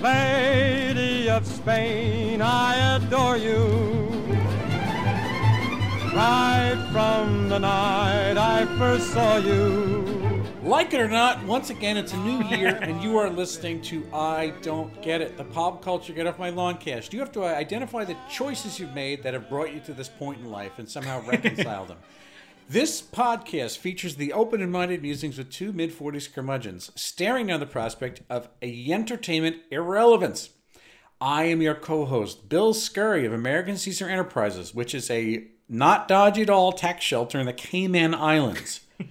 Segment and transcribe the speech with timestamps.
[0.00, 3.66] Lady of Spain, I adore you.
[6.14, 10.20] Right from the night I first saw you.
[10.62, 14.06] Like it or not, once again, it's a new year, and you are listening to
[14.12, 17.12] I Don't Get It, the pop culture Get Off My Lawn cast.
[17.12, 20.08] You have to uh, identify the choices you've made that have brought you to this
[20.08, 21.98] point in life and somehow reconcile them.
[22.70, 27.58] This podcast features the open and minded musings of two mid 40s curmudgeons staring down
[27.58, 30.50] the prospect of a entertainment irrelevance.
[31.20, 36.06] I am your co host, Bill Scurry of American Caesar Enterprises, which is a not
[36.06, 38.82] dodgy at all tax shelter in the Cayman Islands.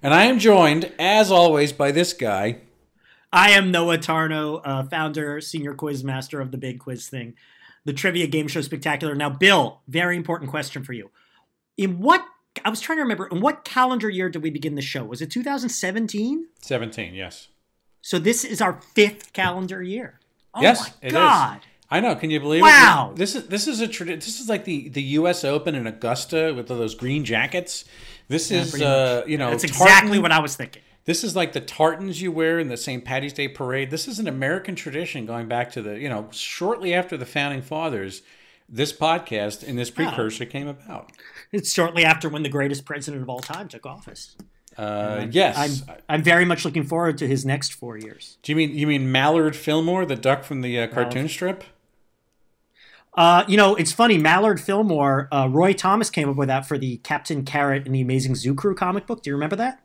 [0.00, 2.58] and I am joined, as always, by this guy.
[3.32, 7.34] I am Noah Tarnow, uh, founder, senior quiz master of the Big Quiz Thing,
[7.84, 9.16] the Trivia Game Show Spectacular.
[9.16, 11.10] Now, Bill, very important question for you.
[11.76, 12.24] In what
[12.64, 15.04] I was trying to remember, in what calendar year did we begin the show?
[15.04, 16.46] Was it 2017?
[16.60, 17.48] 17, yes.
[18.02, 20.20] So this is our fifth calendar year.
[20.54, 21.60] Oh yes, my God.
[21.88, 22.14] I know.
[22.14, 23.10] Can you believe wow.
[23.12, 23.18] it?
[23.18, 25.44] This is this is a tradi- this is like the the U.S.
[25.44, 27.84] Open in Augusta with those green jackets.
[28.28, 30.82] This Yeah, is uh, you know That's tartan- exactly what I was thinking.
[31.04, 33.04] This is like the tartans you wear in the St.
[33.04, 33.90] Patty's Day parade.
[33.90, 37.62] This is an American tradition going back to the you know shortly after the founding
[37.62, 38.22] fathers.
[38.68, 41.12] This podcast and this precursor came about.
[41.52, 44.36] It's shortly after when the greatest president of all time took office.
[44.76, 45.82] Uh, yes.
[45.88, 48.38] I'm I'm very much looking forward to his next four years.
[48.42, 51.64] Do you mean you mean Mallard Fillmore, the duck from the uh, cartoon strip?
[53.14, 54.16] Uh, you know, it's funny.
[54.16, 58.00] Mallard Fillmore, uh, Roy Thomas came up with that for the Captain Carrot and the
[58.00, 59.22] Amazing Zoo Crew comic book.
[59.22, 59.81] Do you remember that?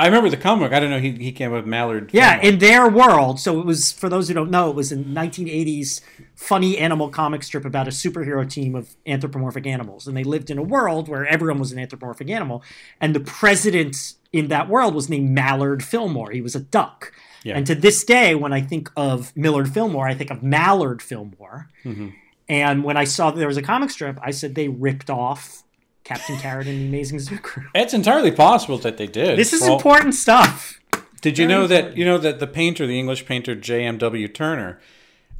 [0.00, 0.72] I remember the comic.
[0.72, 0.98] I don't know.
[0.98, 2.08] He, he came up with Mallard.
[2.14, 3.38] Yeah, in their world.
[3.38, 6.00] So it was for those who don't know, it was a 1980s
[6.34, 10.56] funny animal comic strip about a superhero team of anthropomorphic animals, and they lived in
[10.56, 12.62] a world where everyone was an anthropomorphic animal,
[12.98, 16.30] and the president in that world was named Mallard Fillmore.
[16.30, 17.12] He was a duck.
[17.44, 17.58] Yeah.
[17.58, 21.68] And to this day, when I think of Millard Fillmore, I think of Mallard Fillmore.
[21.84, 22.08] Mm-hmm.
[22.48, 25.62] And when I saw that there was a comic strip, I said they ripped off
[26.04, 27.64] Captain Carrot and the Amazing Zoo Crew.
[27.74, 29.38] It's entirely possible that they did.
[29.38, 30.80] This is Well, important stuff.
[31.20, 34.26] Did you Very know that you know that the painter, the English painter J.M.W.
[34.28, 34.80] Turner,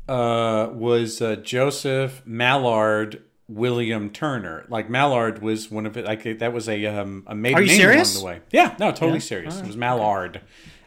[0.09, 4.67] uh, was uh, Joseph Mallard William Turner?
[4.69, 6.05] Like Mallard was one of it.
[6.05, 8.15] Like that was a um, a maiden Are you name serious?
[8.21, 8.41] along the way.
[8.53, 9.19] Yeah, no, totally Yeah?
[9.21, 9.55] serious.
[9.57, 9.77] All It was.
[9.77, 10.41] Mallard.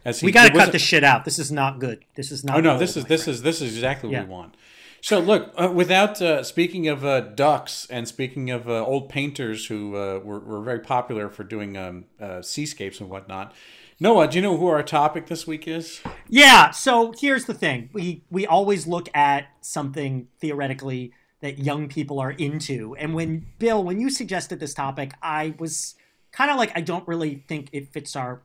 [0.06, 1.24] As he, We got to cut this shit out.
[1.26, 2.04] This is not good.
[2.16, 2.58] This is not.
[2.58, 3.36] Oh no, this is this friend.
[3.36, 4.24] is this is exactly what Yeah.
[4.26, 4.56] we want.
[5.04, 9.66] So look, uh, without uh, speaking of uh, ducks and speaking of uh, old painters
[9.66, 13.54] who uh, were, were very popular for doing um, uh, seascapes and whatnot.
[14.00, 16.00] Noah, do you know who our topic this week is?
[16.30, 16.72] Yeah.
[16.72, 21.12] So here's the thing: we we always look at something theoretically
[21.42, 25.96] that young people are into, and when Bill, when you suggested this topic, I was
[26.32, 28.42] kind of like, I don't really think it fits our.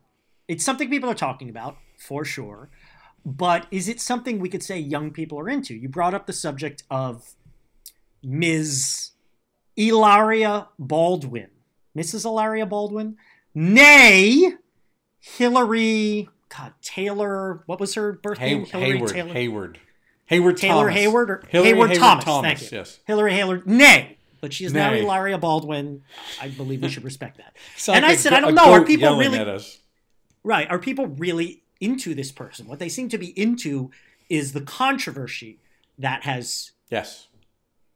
[0.48, 2.68] It's something people are talking about for sure,
[3.24, 5.74] but is it something we could say young people are into?
[5.74, 7.34] You brought up the subject of
[8.22, 9.10] Ms.
[9.76, 11.48] Ilaria Baldwin,
[11.96, 12.24] Mrs.
[12.24, 13.16] Ilaria Baldwin,
[13.54, 14.52] nay,
[15.20, 16.28] Hillary.
[16.56, 17.62] God, Taylor.
[17.66, 18.64] What was her birth Hay- name?
[18.64, 19.32] Hillary Hayward, Taylor.
[19.34, 19.78] Hayward,
[20.26, 20.94] Hayward, Taylor Thomas.
[20.94, 22.24] Hayward or Hillary Hayward, Hayward Thomas.
[22.24, 22.78] Thomas, Thank you.
[22.78, 23.00] yes.
[23.06, 23.66] Hillary Hayward.
[23.66, 25.02] Nay, but she is now Nay.
[25.02, 26.02] Ilaria Baldwin.
[26.40, 27.54] I believe we should respect that.
[27.94, 28.72] And I like said, I don't know.
[28.72, 29.60] Are people really
[30.42, 30.70] right?
[30.70, 32.66] Are people really into this person?
[32.66, 33.90] What they seem to be into
[34.28, 35.58] is the controversy
[35.98, 37.28] that has Yes.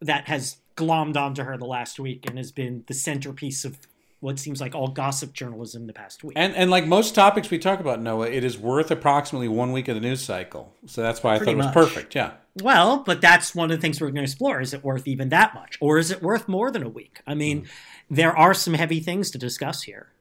[0.00, 3.78] that has glommed onto her the last week and has been the centerpiece of
[4.20, 6.34] what seems like all gossip journalism the past week.
[6.36, 9.88] And and like most topics we talk about, Noah, it is worth approximately one week
[9.88, 10.72] of the news cycle.
[10.86, 11.74] So that's why I Pretty thought it was much.
[11.74, 12.14] perfect.
[12.14, 12.32] Yeah.
[12.62, 14.60] Well, but that's one of the things we're going to explore.
[14.60, 15.78] Is it worth even that much?
[15.80, 17.20] Or is it worth more than a week?
[17.26, 17.68] I mean, mm.
[18.10, 20.12] there are some heavy things to discuss here.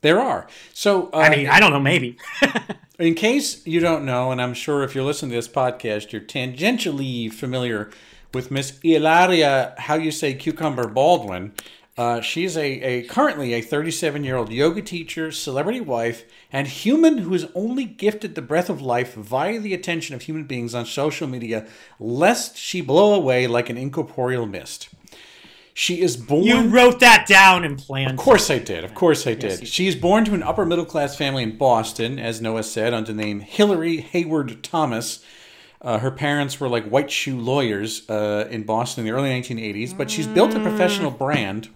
[0.00, 0.46] There are.
[0.72, 2.18] So uh, I mean, I don't know, maybe.
[2.98, 6.20] In case you don't know, and I'm sure if you're listening to this podcast, you're
[6.20, 7.90] tangentially familiar
[8.34, 11.52] with Miss Ilaria, how you say cucumber Baldwin.
[11.96, 17.18] Uh, she's a, a currently a 37 year old yoga teacher, celebrity wife, and human
[17.18, 20.86] who is only gifted the breath of life via the attention of human beings on
[20.86, 21.66] social media,
[21.98, 24.90] lest she blow away like an incorporeal mist.
[25.78, 26.42] She is born.
[26.42, 28.10] you wrote that down and planned.
[28.10, 28.82] Of course I did.
[28.82, 29.60] Of course I did.
[29.60, 32.92] you She is born to an upper middle class family in Boston, as Noah said,
[32.92, 35.24] under the name Hillary Hayward Thomas.
[35.80, 39.96] Uh, her parents were like white shoe lawyers uh, in Boston in the early 1980s,
[39.96, 41.68] but she's built a professional brand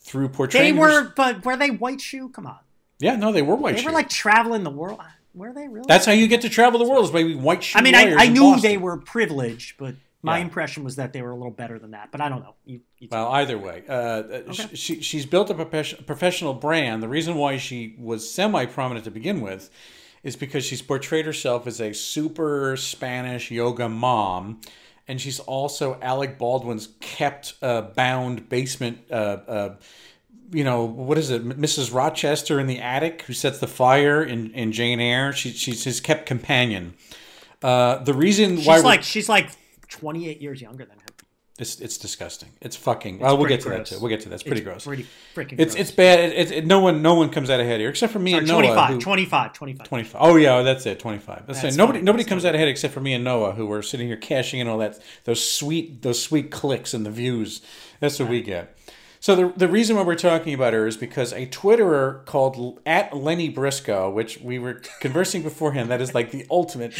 [0.00, 0.74] through portraying.
[0.74, 2.28] They were, but were they white shoe?
[2.28, 2.58] Come on.
[2.98, 3.76] yeah, no, they were white shoe.
[3.76, 3.88] They shoe.
[3.88, 5.00] were like traveling the world.
[5.32, 5.86] Were they really?
[5.88, 7.94] That's how you get to travel the world is by being white shoe I mean,
[7.94, 8.70] I, I knew Boston.
[8.70, 10.44] they were privileged, but my Yeah.
[10.44, 12.10] impression was that they were a little better than that.
[12.12, 12.54] But I don't know.
[12.66, 17.02] You, you Well, either way, uh, sh she, she's built a profes- professional brand.
[17.02, 19.70] The reason why she was semi prominent to begin with
[20.22, 24.60] is because she's portrayed herself as a super Spanish yoga mom,
[25.08, 28.98] and she's also Alec Baldwin's kept uh, bound basement.
[29.10, 29.74] Uh, uh,
[30.52, 31.94] you know what is it, Mrs.
[31.94, 35.32] Rochester in the attic who sets the fire in, in Jane Eyre?
[35.32, 36.94] She, she's his kept companion.
[37.62, 39.50] Uh, the reason She's why like she's like
[39.90, 41.04] 28 years younger than him.
[41.58, 42.48] it's it's disgusting.
[42.62, 43.18] It's fucking.
[43.18, 43.98] well, uh, we'll get to that too.
[44.00, 44.36] We'll get to that.
[44.36, 44.84] It's pretty It's gross.
[44.86, 45.60] Pretty freaking.
[45.60, 45.80] It's gross.
[45.88, 46.20] it's bad.
[46.20, 48.46] It, it, it- no one no one comes out ahead here except for me and
[48.46, 48.62] Noah.
[48.62, 49.88] 25, who- 25, 25.
[49.88, 50.20] 25.
[50.24, 50.98] Oh yeah, that's it.
[50.98, 51.46] 25.
[51.46, 51.78] That's, That's it.
[51.78, 52.04] Nobody funny.
[52.06, 54.60] nobody That's comes out ahead except for me and Noah who were sitting here cashing
[54.60, 57.60] in all that those sweet those sweet clicks and the views.
[58.00, 58.76] That's what we get.
[59.22, 63.14] So the the reason why we're talking about her is because a Twitterer called at
[63.14, 66.94] Lenny Briscoe, which we were conversing beforehand, that is like the ultimate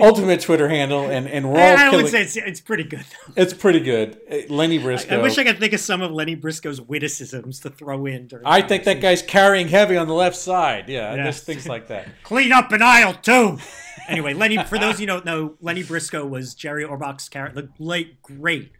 [0.00, 3.04] ultimate Twitter handle and and we're all I, I would say it's, it's pretty good.
[3.36, 4.20] it's pretty good.
[4.30, 5.18] Uh, Lenny Briscoe.
[5.18, 8.26] I wish I could think of some of Lenny Briscoe's witticisms to throw in.
[8.26, 10.88] During I think that guy's carrying heavy on the left side.
[10.88, 11.24] Yeah, Yeah.
[11.26, 12.08] just things like that.
[12.24, 13.58] clean up an aisle too.
[14.08, 14.56] anyway, Lenny.
[14.64, 18.72] For those of you don't know, Lenny Briscoe was Jerry Orbach's character, the late great,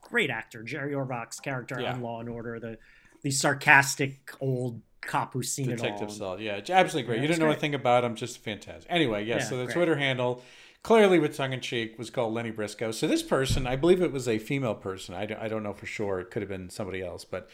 [0.00, 1.92] great actor Jerry Orbach's character Yeah.
[1.94, 2.78] on Law and Order, the
[3.22, 5.98] the sarcastic old cop who's seen Detective it all.
[5.98, 6.40] Detective Saul.
[6.40, 7.18] Yeah, absolutely great.
[7.18, 7.52] you it's didn't know great.
[7.52, 8.90] anything about him, just fantastic.
[8.90, 9.42] Anyway, yes.
[9.42, 9.74] Yeah, so the great.
[9.74, 10.42] Twitter handle,
[10.82, 12.90] clearly with tongue in cheek, was called Lenny Briscoe.
[12.92, 15.14] So this person, I believe it was a female person.
[15.14, 16.20] I don't, I don't know for sure.
[16.20, 17.48] It could have been somebody else, but.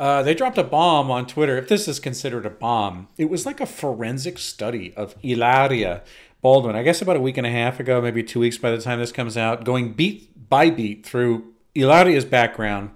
[0.00, 1.58] Uh, they dropped a bomb on Twitter.
[1.58, 6.04] If this is considered a bomb, it was like a forensic study of Ilaria
[6.40, 6.76] Baldwin.
[6.76, 9.00] I guess about a week and a half ago, maybe two weeks by the time
[9.00, 12.90] this comes out, going beat by beat through Ilaria's background,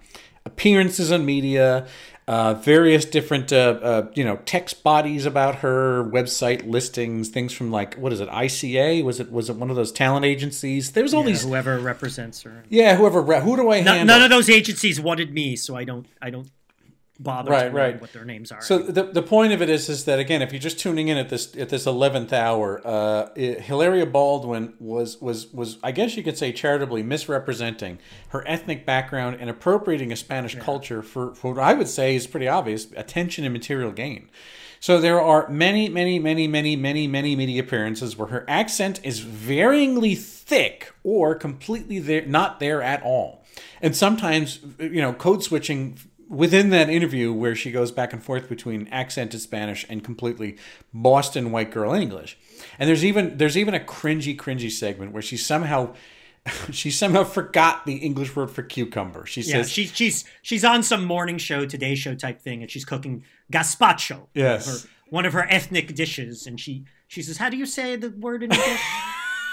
[0.47, 1.89] appearances on media,
[2.29, 7.71] uh, various different uh, uh, you know text bodies about her, website listings, things from
[7.71, 9.03] like what is it ICA?
[9.05, 10.93] Was it was it one of those talent agencies?
[10.93, 12.65] There's all Yeah, these whoever represents her.
[12.69, 14.07] yeah whoever re- who do I No- handle?
[14.17, 16.07] none of those agencies wanted me, so I don't.
[16.21, 16.49] I don't
[17.23, 18.01] bother Right, right.
[18.01, 18.61] what their names are.
[18.61, 21.17] So the, the point of it is is that again, if you're just tuning in
[21.17, 26.17] at this at this eleventh hour, uh, it- Hilaria Baldwin was was was I guess
[26.17, 27.99] you could say charitably misrepresenting
[28.29, 32.27] her ethnic background and appropriating a Spanish culture for, for what I would say is
[32.27, 34.29] pretty obvious attention and material gain.
[34.81, 39.21] So there are many, many, many, many, many, many media appearances where her accent is
[39.21, 43.45] varyingly thick or completely there, not there at all,
[43.81, 45.97] and sometimes you know code switching
[46.33, 50.57] within that interview where she goes back and forth between accented Spanish and completely
[50.93, 52.39] Boston white girl English.
[52.79, 55.95] And there's even there's even a cringy cringy segment where she somehow
[56.71, 59.27] she somehow forgot the English word for cucumber.
[59.27, 62.71] She yeah, says she's she's she's on some morning show, Today Show type thing, and
[62.71, 64.27] she's cooking gazpacho.
[64.35, 64.67] Yes.
[64.67, 68.09] her, one of her ethnic dishes, and she she says, "How do you say the
[68.11, 68.81] word in English?"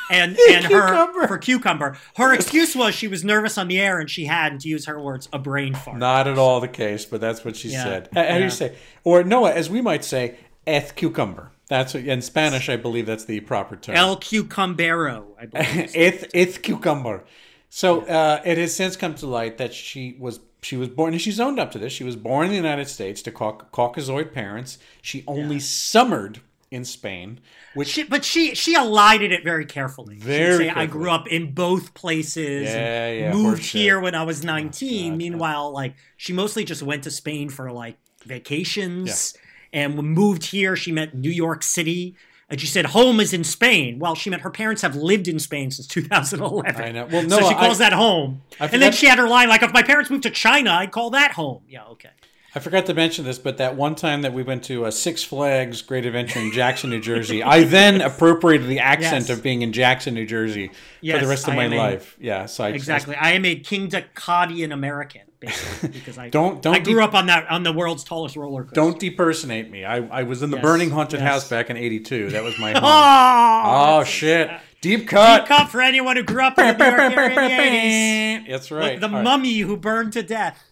[0.10, 1.22] And and Cucumber.
[1.22, 4.60] her for cucumber, her excuse was she was nervous on the air and she had,
[4.62, 5.98] to use her words, a brain fart.
[5.98, 8.10] not at all the case, but that's what she Yeah, said.
[8.14, 8.76] How, how do you say?
[9.04, 11.52] Or Noah, as we might say, eth cucumber.
[11.68, 13.96] That's what, in Spanish, I believe that's the proper term.
[13.96, 15.96] El cucumbero, I believe.
[15.96, 17.24] Ith ith cucumber.
[17.70, 21.22] So uh, it has since come to light that she was she was born and
[21.22, 21.94] she's owned up to this.
[21.94, 24.80] She was born in the United States to Cauc- Caucasoid parents.
[25.04, 27.40] She only summered in Spain,
[27.74, 30.18] which She, but she she elided it very carefully.
[30.18, 32.70] Very say, I grew up in both places.
[32.70, 35.12] Yeah, yeah, Moved here when I was 19.
[35.14, 39.34] God, Meanwhile, like she mostly just went to Spain for like vacations.
[39.36, 39.42] yeah.
[39.72, 42.16] And when moved here, she meant New York City.
[42.52, 44.00] And she said home is in Spain.
[44.00, 46.82] Well, she meant her parents have lived in Spain since 2011.
[46.82, 47.06] I know.
[47.06, 48.42] Well, so no, she calls I- that home.
[48.60, 50.92] I and then she had her line like, if my parents moved to China, I'd
[50.92, 51.62] call that home.
[51.68, 52.10] Yeah, okay.
[52.56, 55.24] I forgot to mention this, but that one time that we went to uh, Six
[55.24, 59.38] Flags Great Adventure in Jackson, New Jersey, I then appropriated the accent Yes.
[59.38, 60.70] of being in Jackson, New Jersey
[61.02, 62.18] for the rest of I my am a- life.
[62.20, 63.16] Yeah, so I Exactly.
[63.16, 67.14] I am a King Decadian American, basically, because I Don't- don't I grew de- up
[67.14, 68.74] on that on the world's tallest roller coaster.
[68.76, 69.86] Don't depersonate me.
[69.86, 71.30] I, I was in the Yes, burning haunted yes.
[71.30, 72.32] house back in '82.
[72.32, 72.82] That was my home.
[72.84, 74.50] Oh, oh shit!
[74.82, 75.42] Deep cut.
[75.42, 78.50] Deep cut for anyone who grew up in the New York area in the 80s.
[78.50, 78.82] That's right.
[78.94, 79.24] Like the All right.
[79.24, 80.64] mummy who burned to death.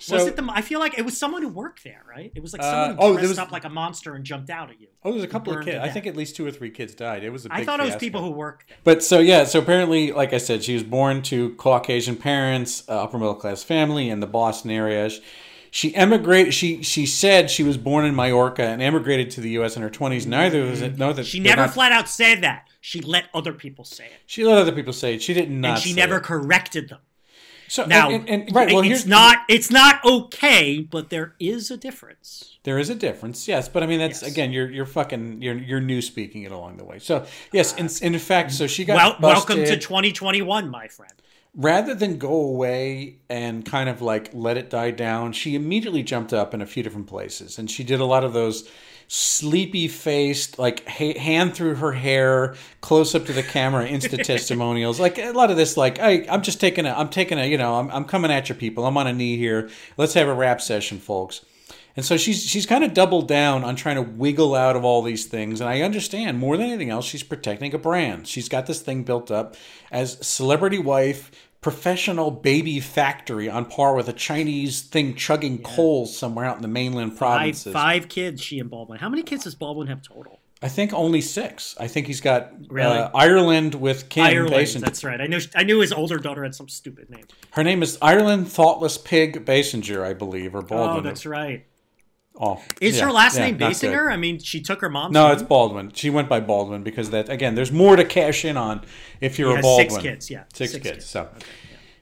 [0.00, 0.46] So, was it the?
[0.50, 2.32] I feel like it was someone who worked there, right?
[2.34, 4.24] It was like Uh, someone oh, who there dressed was- up like a monster and
[4.24, 4.88] jumped out at you.
[5.04, 5.78] oh, there's a couple of kids.
[5.82, 7.22] I think at least two or three kids died.
[7.22, 8.78] It was a big I thought it was people who worked there.
[8.84, 13.02] But so yeah, so apparently, like I said, she was born to Caucasian parents, uh,
[13.02, 15.08] upper middle class family in the Boston area.
[15.10, 15.22] She,
[15.72, 16.52] she emigrated.
[16.52, 19.76] She she said she was born in Majorca and emigrated to the U.S.
[19.76, 20.26] in her twenties.
[20.26, 22.66] Neither of us know that She never not- flat out said that.
[22.80, 25.22] She let other people say it, She let other people say it.
[25.22, 25.72] She did not.
[25.72, 26.22] and she never it.
[26.22, 26.98] corrected them.
[27.70, 28.72] So Now, and, and, and- right.
[28.74, 32.58] Well, it's not it's not okay, but there is a difference.
[32.64, 34.32] There is a difference, yes, but I mean that's Yes.
[34.32, 36.98] again you're you're fucking you're you're new speaking it along the way.
[36.98, 41.12] So yes, in, in fact, so she got Well, welcome to 2021, my friend.
[41.54, 46.32] rather than go away and kind of like let it die down, she immediately jumped
[46.32, 48.68] up in a few different places, and she did a lot of those
[49.12, 55.00] sleepy faced, like ha- hand through her hair, close up to the camera, insta testimonials.
[55.00, 57.58] Like a lot of this, like I, I'm just taking a, I'm taking a, you
[57.58, 58.86] know, I'm, I'm coming at you people.
[58.86, 59.68] I'm on a knee here.
[59.96, 61.44] Let's have a rap session, folks.
[61.96, 65.02] And so she's she's kind of doubled down on trying to wiggle out of all
[65.02, 65.60] these things.
[65.60, 68.28] And I understand more than anything else, she's protecting a brand.
[68.28, 69.56] She's got this thing built up
[69.90, 76.44] as celebrity wife, professional baby factory on par with a Chinese thing chugging coals somewhere
[76.44, 77.72] out in the mainland Five, provinces.
[77.72, 78.98] five kids, she and Baldwin.
[78.98, 80.40] How many kids does Baldwin have total?
[80.62, 81.74] I think only six.
[81.80, 82.98] I think he's got Really?
[82.98, 84.52] uh, Ireland with Kim Ireland.
[84.54, 84.80] Basinger.
[84.80, 85.18] That's right.
[85.20, 85.38] I know.
[85.54, 87.24] I knew his older daughter had some stupid name.
[87.52, 90.98] Her name is Ireland Thoughtless Pig Basinger, I believe, or Baldwin.
[90.98, 91.64] Oh, that's right.
[92.42, 93.72] Oh, Is yeah, her last yeah, name not.
[93.72, 94.10] Basinger?
[94.10, 95.12] I mean, she took her mom's.
[95.12, 95.34] No, name.
[95.34, 95.92] it's Baldwin.
[95.92, 98.80] She went by Baldwin because that again, there's more to cash in on
[99.20, 99.90] if you're He a has Baldwin.
[99.90, 100.44] six kids, yeah.
[100.54, 100.94] six, Six kids.
[100.96, 101.06] kids.
[101.06, 101.28] So,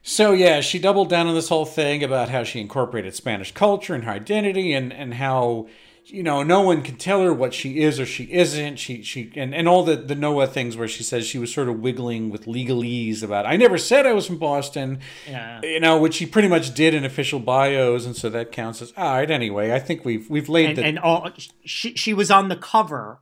[0.02, 3.94] so yeah, she doubled down on this whole thing about how she incorporated Spanish culture
[3.94, 5.66] and her identity, and and how
[6.10, 8.76] you know no one can tell her what she is or she isn't.
[8.76, 11.68] She she and and all the the Noah things where she says she was sort
[11.68, 15.00] of wiggling with legalese about I never said I was from Boston.
[15.28, 15.60] Yeah.
[15.62, 18.92] You know, which she pretty much did in official bios, and so that counts as
[18.96, 19.30] all right.
[19.30, 21.30] Anyway, I think we've we've laid and, the and all
[21.64, 23.20] she she was on the cover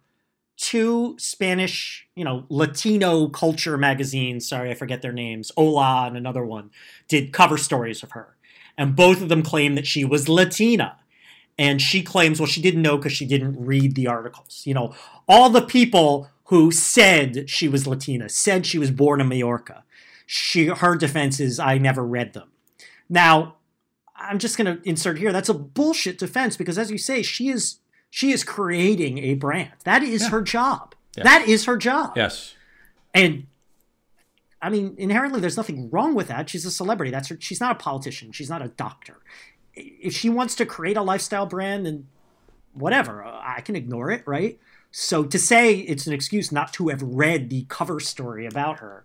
[0.56, 4.48] two Spanish, you know, Latino culture magazines.
[4.48, 5.52] Sorry, I forget their names.
[5.56, 6.70] Hola and another one
[7.08, 8.36] did cover stories of her,
[8.76, 10.96] and both of them claim that she was Latina.
[11.58, 14.62] And she claims, well, she didn't know because she didn't read the articles.
[14.66, 14.94] You know,
[15.26, 19.84] all the people who said she was Latina said she was born in Mallorca.
[20.26, 22.50] She her defense is I never read them.
[23.08, 23.56] Now,
[24.16, 25.32] I'm just going to insert here.
[25.32, 27.78] That's a bullshit defense because, as you say, she is
[28.10, 29.72] she is creating a brand.
[29.84, 30.94] That is her job.
[31.14, 32.12] That is her job.
[32.16, 32.54] yes.
[33.14, 33.46] And
[34.60, 36.48] I mean, inherently, there's nothing wrong with that.
[36.48, 37.10] She's a celebrity.
[37.10, 37.36] That's her.
[37.40, 38.32] She's not a politician.
[38.32, 39.18] She's not a doctor.
[39.76, 42.06] If she wants to create a lifestyle brand, then
[42.72, 43.22] whatever.
[43.24, 44.58] I can ignore it, right?
[44.90, 49.04] So to say it's an excuse not to have read the cover story about her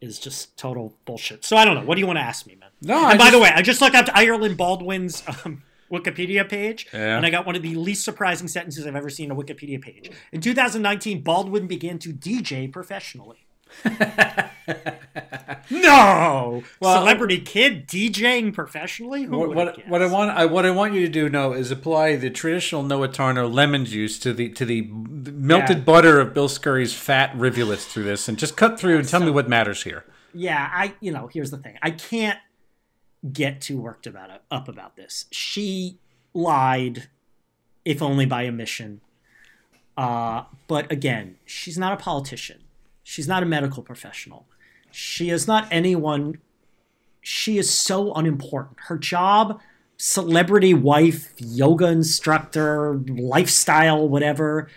[0.00, 1.44] is just total bullshit.
[1.44, 1.84] So I don't know.
[1.84, 2.70] What do you want to ask me, man?
[2.82, 6.48] No, And I by just- the way, I just looked up Ireland Baldwin's um, Wikipedia
[6.48, 7.16] page, Yeah.
[7.16, 9.80] and I got one of the least surprising sentences I've ever seen on a Wikipedia
[9.80, 10.10] page.
[10.32, 13.45] In 2019, Baldwin began to DJ professionally.
[15.70, 19.24] no, Well- celebrity kid DJing professionally.
[19.24, 21.70] Who What, what, what I want I, what I want you to do now is
[21.70, 25.82] apply the traditional Noah Tarnow lemon juice to the to the melted Yeah.
[25.84, 29.30] butter of Bill Scurry's fat rivulets through this and just cut through and tell me
[29.30, 30.04] what matters here.
[30.34, 31.76] yeah, I you know, here's the thing.
[31.82, 32.38] I can't
[33.32, 35.26] get too worked about it, up about this.
[35.32, 35.98] She
[36.34, 37.08] lied,
[37.84, 39.00] if only by omission.
[39.96, 42.58] Uh, but again, she's not a politician.
[43.08, 44.48] She's not a medical professional.
[44.90, 46.38] She is not anyone.
[47.20, 48.78] She is so unimportant.
[48.88, 49.60] Her job,
[49.96, 54.68] celebrity wife, yoga instructor, lifestyle, whatever,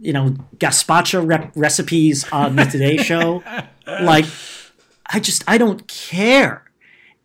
[0.00, 3.44] you know, gazpacho rep- recipes on the Today Show.
[3.86, 4.24] Like,
[5.06, 6.64] I just, I don't care.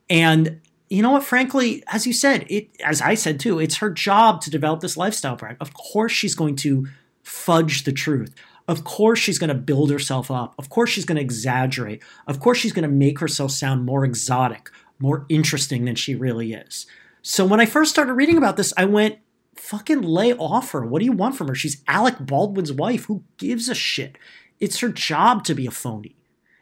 [0.07, 1.23] And you know what?
[1.23, 4.97] Frankly, as you said, it as I said too, it's her job to develop this
[4.97, 5.57] lifestyle brand.
[5.59, 6.87] Of course, she's going to
[7.23, 8.35] fudge the truth.
[8.67, 10.55] Of course, she's going to build herself up.
[10.57, 12.01] Of course, she's going to exaggerate.
[12.27, 16.53] Of course, she's going to make herself sound more exotic, more interesting than she really
[16.53, 16.85] is.
[17.21, 19.19] So when I first started reading about this, I went,
[19.55, 20.85] fucking lay off her.
[20.85, 21.55] What do you want from her?
[21.55, 23.05] She's Alec Baldwin's wife.
[23.05, 24.17] Who gives a shit?
[24.59, 26.15] It's her job to be a phony.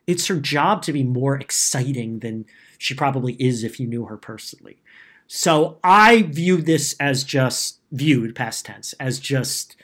[0.07, 2.45] It's her job to be more exciting than
[2.77, 4.81] she probably is if you knew her personally.
[5.27, 9.75] So I view this as just viewed past tense as just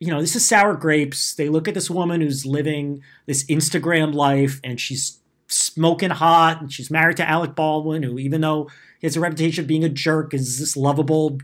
[0.00, 1.34] you know, this is sour grapes.
[1.34, 6.72] They look at this woman who's living this Instagram life and she's smoking hot and
[6.72, 8.68] she's married to Alec Baldwin, who, even though
[9.00, 11.38] he has a reputation of being a jerk, is this lovable,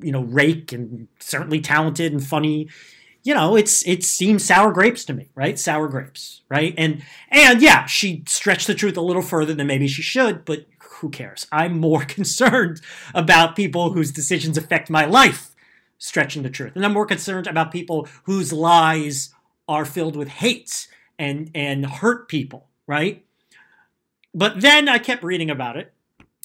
[0.00, 2.68] you know, rake and certainly talented and funny.
[3.24, 5.58] You know, it's it seems sour grapes to me, right?
[5.58, 6.74] Sour grapes, right?
[6.78, 10.66] And and yeah, she stretched the truth a little further than maybe she should, but
[10.78, 11.46] who cares?
[11.50, 12.80] I'm more concerned
[13.14, 15.54] about people whose decisions affect my life
[15.98, 16.72] stretching the truth.
[16.74, 19.34] And I'm more concerned about people whose lies
[19.68, 20.88] are filled with hate
[21.18, 23.24] and and hurt people, right?
[24.34, 25.92] But then I kept reading about it.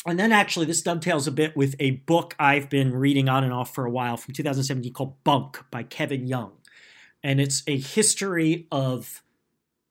[0.05, 3.53] And then actually this dovetails a bit with a book I've been reading on and
[3.53, 6.51] off for a while from 2017 called Bunk by Kevin Young.
[7.23, 9.23] And it's a history of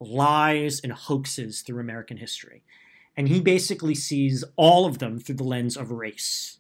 [0.00, 2.62] lies and hoaxes through American history.
[3.16, 6.59] And he basically sees all of them through the lens of race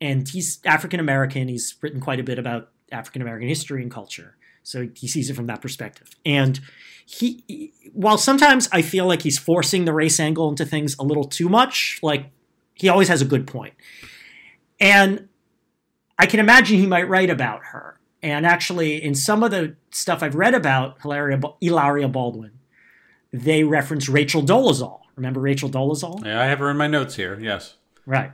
[0.00, 1.48] and he's African American.
[1.48, 5.34] He's written quite a bit about African American history and culture, so he sees it
[5.34, 6.10] from that perspective.
[6.24, 6.60] And
[7.06, 11.04] he, he- while sometimes I feel like he's forcing the race angle into things a
[11.04, 12.26] little too much, like
[12.74, 13.74] he always has a good point.
[14.78, 15.28] And
[16.18, 17.98] I can imagine he might write about her.
[18.22, 22.52] And actually, in some of the stuff I've read about Hilaria, Hilaria Baldwin,
[23.32, 25.00] they reference Rachel Dolezal.
[25.16, 26.24] Remember Rachel Dolezal?
[26.24, 27.38] Yeah, I have her in my notes here.
[27.40, 27.76] Yes.
[28.06, 28.32] Right.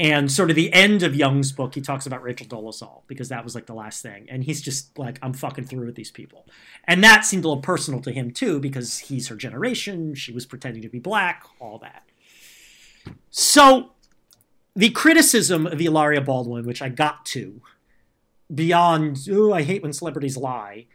[0.00, 3.44] And sort of the end of Young's book, he talks about Rachel Dolezal because that
[3.44, 4.26] was like the last thing.
[4.30, 6.46] And he's just like, I'm fucking through with these people.
[6.84, 10.14] And that seemed a little personal to him too because he's her generation.
[10.14, 12.04] She was pretending to be black, all that.
[13.28, 13.90] So
[14.74, 17.60] the criticism of Hilaria Baldwin, which I got to,
[18.52, 20.86] beyond, oh, I hate when celebrities lie,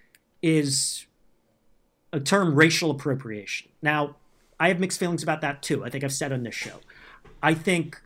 [0.42, 1.06] is
[2.12, 3.70] a term racial appropriation.
[3.84, 4.16] Now,
[4.60, 5.86] I have mixed feelings about that too.
[5.86, 6.80] I think I've said on this show.
[7.44, 8.02] I think,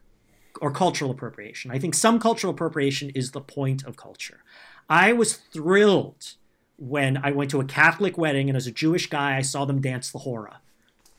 [0.61, 1.71] or cultural appropriation.
[1.71, 4.43] I think some cultural appropriation is the point of culture.
[4.89, 6.33] I was thrilled
[6.77, 9.81] when I went to a Catholic wedding and as a Jewish guy, I saw them
[9.81, 10.61] dance the hora.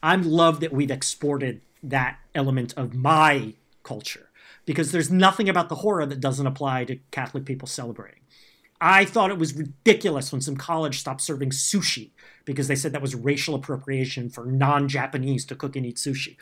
[0.03, 4.31] I'm loved that we've exported that element of my culture
[4.65, 8.21] because there's nothing about the hora that doesn't apply to Catholic people celebrating.
[8.81, 12.11] I thought it was ridiculous when some college stopped serving sushi
[12.47, 16.37] because they said that was racial appropriation for non Japanese to cook and eat sushi.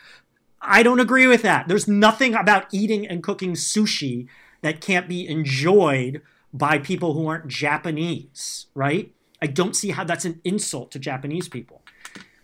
[0.61, 1.67] I don't agree with that.
[1.67, 4.27] There's nothing about eating and cooking sushi
[4.61, 6.21] that can't be enjoyed
[6.53, 9.13] by people who aren't Japanese, right?
[9.41, 11.81] I don't see how that's an insult to Japanese people.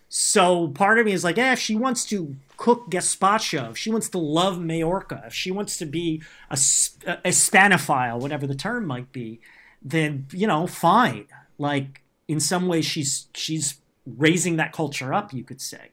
[0.07, 3.91] So part of me is like, eh, if she wants to cook gazpacho, if she
[3.91, 8.85] wants to love Majorca, if she wants to be a, a Spanophile, whatever the term
[8.85, 9.41] might be,
[9.81, 11.27] then you know, fine.
[11.57, 15.89] Like in some ways, she's she's raising that culture up, you could say.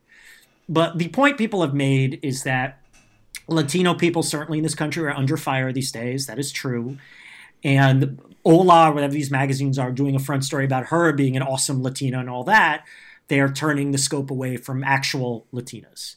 [0.73, 2.81] But the point people have made is that
[3.47, 6.27] Latino people, certainly in this country, are under fire these days.
[6.27, 6.97] That is true.
[7.63, 11.83] And Hola, whatever these magazines are, doing a front story about her being an awesome
[11.83, 12.85] Latina and all that
[13.33, 16.17] they are turning the scope away from actual Latinas.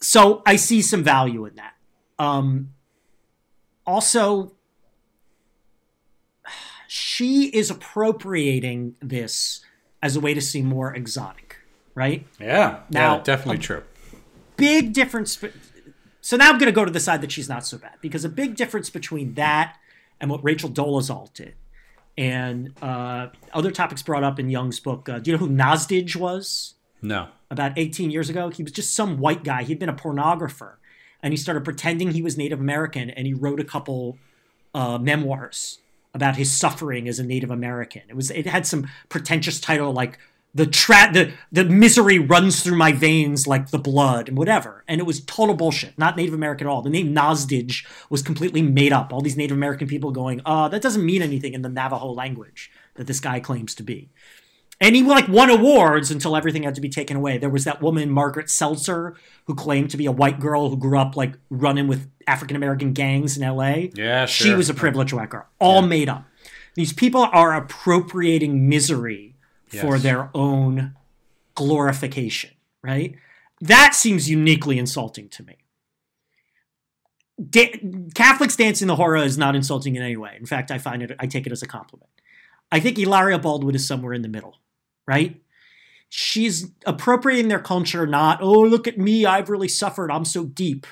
[0.00, 1.74] So I see some value in that.
[2.18, 2.74] Um,
[3.86, 4.52] also,
[6.88, 9.64] she is appropriating this
[10.02, 11.51] as a way to seem more exotic,
[11.94, 12.26] right?
[12.40, 13.82] Yeah, now yeah, definitely true.
[14.56, 15.42] Big difference.
[16.20, 18.24] So now I'm going to go to the side that she's not so bad because
[18.24, 19.76] a big difference between that
[20.20, 21.54] and what Rachel Dolezal did
[22.16, 25.08] and uh, other topics brought up in Young's book.
[25.08, 26.74] Uh, do you know who Nasdijj was?
[27.00, 27.28] No.
[27.50, 29.62] About 18 years ago, he was just some white guy.
[29.62, 30.74] He'd been a pornographer,
[31.22, 34.18] and he started pretending he was Native American, and he wrote a couple
[34.74, 35.78] uh, memoirs
[36.14, 38.02] about his suffering as a Native American.
[38.08, 40.18] It was it had some pretentious title like
[40.54, 44.84] the tra- the the misery runs through my veins like the blood and whatever.
[44.86, 45.96] And it was total bullshit.
[45.98, 46.82] Not Native American at all.
[46.82, 49.12] The name Nasdijj was completely made up.
[49.12, 52.70] All these Native American people going, uh, that doesn't mean anything in the Navajo language
[52.94, 54.10] that this guy claims to be.
[54.80, 57.38] And he like won awards until everything had to be taken away.
[57.38, 59.14] There was that woman Margaret Seltzer
[59.46, 62.92] who claimed to be a white girl who grew up like running with African American
[62.92, 63.92] gangs in L.A.
[63.94, 64.48] Yeah, sure.
[64.48, 65.46] She was a privileged white girl.
[65.60, 65.86] All yeah.
[65.86, 66.24] made up.
[66.74, 69.32] These people are appropriating misery
[69.72, 69.82] yes.
[69.82, 70.94] for their own
[71.54, 72.50] glorification,
[72.82, 73.16] right?
[73.60, 75.56] That seems uniquely insulting to me.
[77.48, 77.80] Da-
[78.14, 80.36] Catholics dancing the hora is not insulting in any way.
[80.38, 82.10] In fact, I find it, I take it as a compliment.
[82.70, 84.58] I think Hilaria Baldwin is somewhere in the middle,
[85.06, 85.40] right?
[86.08, 90.86] She's appropriating their culture, not, oh, look at me, I've really suffered, I'm so deep.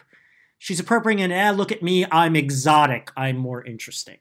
[0.58, 4.18] She's appropriating, eh, look at me, I'm exotic, I'm more interesting.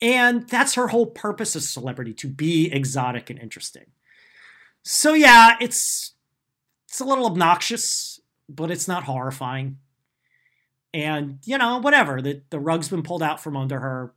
[0.00, 3.86] And that's her whole purpose as celebrity to be exotic and interesting.
[4.82, 6.12] So yeah, it's
[6.88, 9.78] it's a little obnoxious, but it's not horrifying.
[10.92, 12.20] And you know, whatever.
[12.20, 14.14] The the rug's been pulled out from under her.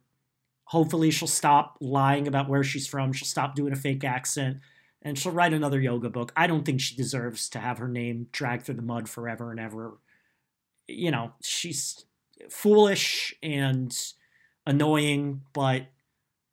[0.65, 3.11] Hopefully she'll stop lying about where she's from.
[3.11, 4.59] She'll stop doing a fake accent
[5.01, 6.31] and she'll write another yoga book.
[6.35, 9.59] I don't think she deserves to have her name dragged through the mud forever and
[9.59, 9.97] ever.
[10.87, 12.05] You know, she's
[12.49, 13.95] foolish and
[14.69, 15.87] annoying, but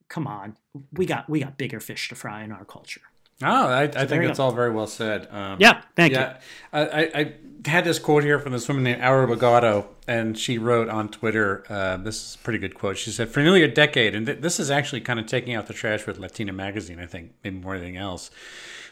[0.08, 0.56] come on,
[0.92, 3.02] we got we got bigger fish to fry in our culture.
[3.42, 5.28] Oh, I, I think that's all very well said.
[5.30, 6.38] Um, yeah, thank yeah,
[6.72, 6.78] you.
[6.80, 7.34] I, I,
[7.66, 11.64] had this quote here from this woman named Aura Bogado, and she wrote on Twitter.
[11.68, 12.96] Uh, this is a pretty good quote.
[12.96, 15.66] She said, "For nearly a decade, and th- this is actually kind of taking out
[15.66, 16.98] the trash with Latina magazine.
[16.98, 18.30] I think maybe more than anything else."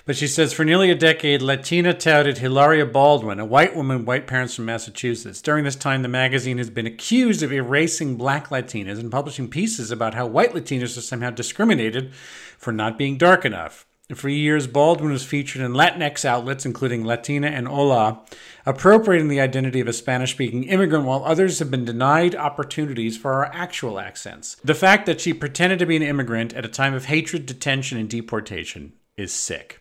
[0.07, 4.27] But she says, for nearly a decade, Latina touted Hilaria Baldwin, a white woman, white
[4.27, 5.41] parents from Massachusetts.
[5.41, 9.91] During this time, the magazine has been accused of erasing black Latinas and publishing pieces
[9.91, 12.13] about how white Latinas are somehow discriminated
[12.59, 13.87] for not being dark enough.
[14.15, 18.21] For years, Baldwin was featured in Latinx outlets, including Latina and Hola,
[18.67, 23.33] appropriating the identity of a Spanish speaking immigrant, while others have been denied opportunities for
[23.33, 24.59] our actual accents.
[24.63, 27.97] The fact that she pretended to be an immigrant at a time of hatred, detention,
[27.97, 29.81] and deportation is sick.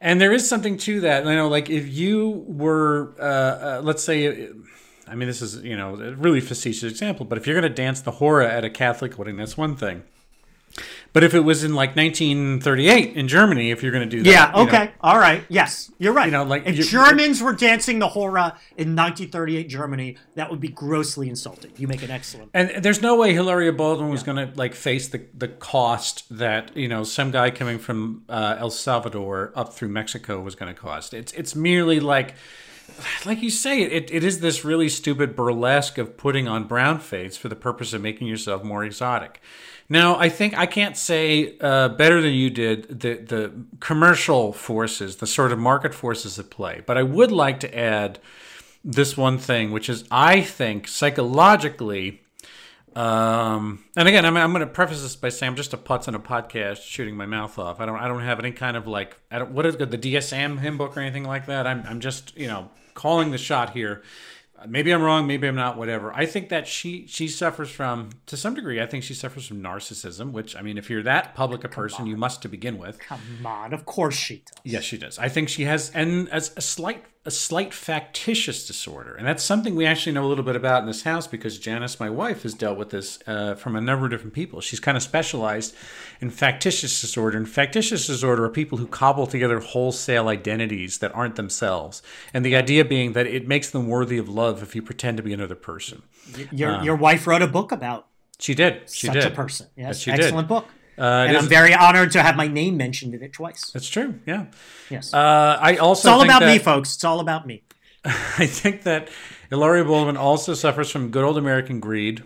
[0.00, 1.24] And there is something to that.
[1.24, 4.48] You know, like if you were, uh, uh, let's say,
[5.06, 7.74] I mean, this is you know a really facetious example, but if you're going to
[7.74, 10.02] dance the hora at a Catholic wedding, that's one thing.
[11.12, 14.30] But if it was in like 1938 in Germany, if you're going to do that,
[14.30, 14.50] Yeah.
[14.50, 14.90] you know, Okay.
[15.00, 15.42] All right.
[15.48, 16.26] Yes, you're right.
[16.26, 20.60] You know, like, if you- Germans were dancing the hora in 1938 Germany, that would
[20.60, 21.72] be grossly insulting.
[21.76, 22.50] You make an excellent.
[22.54, 26.76] And there's no way Hilaria Baldwin was going to like face the the cost that
[26.76, 30.80] you know some guy coming from uh, El Salvador up through Mexico was going to
[30.80, 31.12] cost.
[31.14, 32.34] It's it's merely like.
[33.24, 37.36] Like you say, it, it is this really stupid burlesque of putting on brown face
[37.36, 39.40] for the purpose of making yourself more exotic.
[39.92, 45.16] Now, I think I can't say uh, better than you did the the commercial forces,
[45.16, 46.80] the sort of market forces at play.
[46.86, 48.20] But I would like to add
[48.84, 52.22] this one thing, which is I think psychologically,
[52.94, 56.06] um, and again, I'm, I'm going to preface this by saying I'm just a putz
[56.06, 57.80] on a podcast shooting my mouth off.
[57.80, 59.98] I don't I don't have any kind of like I don't, what is it, the
[59.98, 61.66] DSM hymn book or anything like that.
[61.66, 64.02] I'm I'm just you know calling the shot here.
[64.66, 65.26] Maybe I'm wrong.
[65.26, 65.76] Maybe I'm not.
[65.76, 66.12] Whatever.
[66.12, 68.80] I think that she she suffers from to some degree.
[68.80, 70.32] I think she suffers from narcissism.
[70.32, 72.98] Which I mean, if you're that public a person, you must to begin with.
[72.98, 74.60] Come on, of course she does.
[74.64, 75.18] Yes, she does.
[75.18, 79.74] I think she has, and as a slight, a slight factitious disorder, and that's something
[79.74, 82.54] we actually know a little bit about in this house because Janice, my wife, has
[82.54, 84.62] dealt with this uh, from a number of different people.
[84.62, 85.74] She's kind of specialized
[86.22, 91.36] in factitious disorder, and factitious disorder are people who cobble together wholesale identities that aren't
[91.36, 92.02] themselves,
[92.32, 95.22] and the idea being that it makes them worthy of love if you pretend to
[95.22, 96.02] be another person.
[96.50, 98.06] Your your wife wrote a book about
[98.38, 98.88] She did.
[98.90, 99.24] She such did.
[99.26, 99.66] a person.
[99.76, 100.20] Yes, she did.
[100.20, 100.66] excellent book.
[100.98, 103.70] Uh, and I'm very honored to have my name mentioned in it twice.
[103.70, 104.20] That's true.
[104.26, 104.46] Yeah.
[104.90, 106.00] Yes, Uh, I also.
[106.08, 106.94] it's all about that- me, folks.
[106.94, 107.62] It's all about me.
[108.04, 109.08] I think that
[109.50, 112.22] Hilaria Baldwin also suffers from good old American greed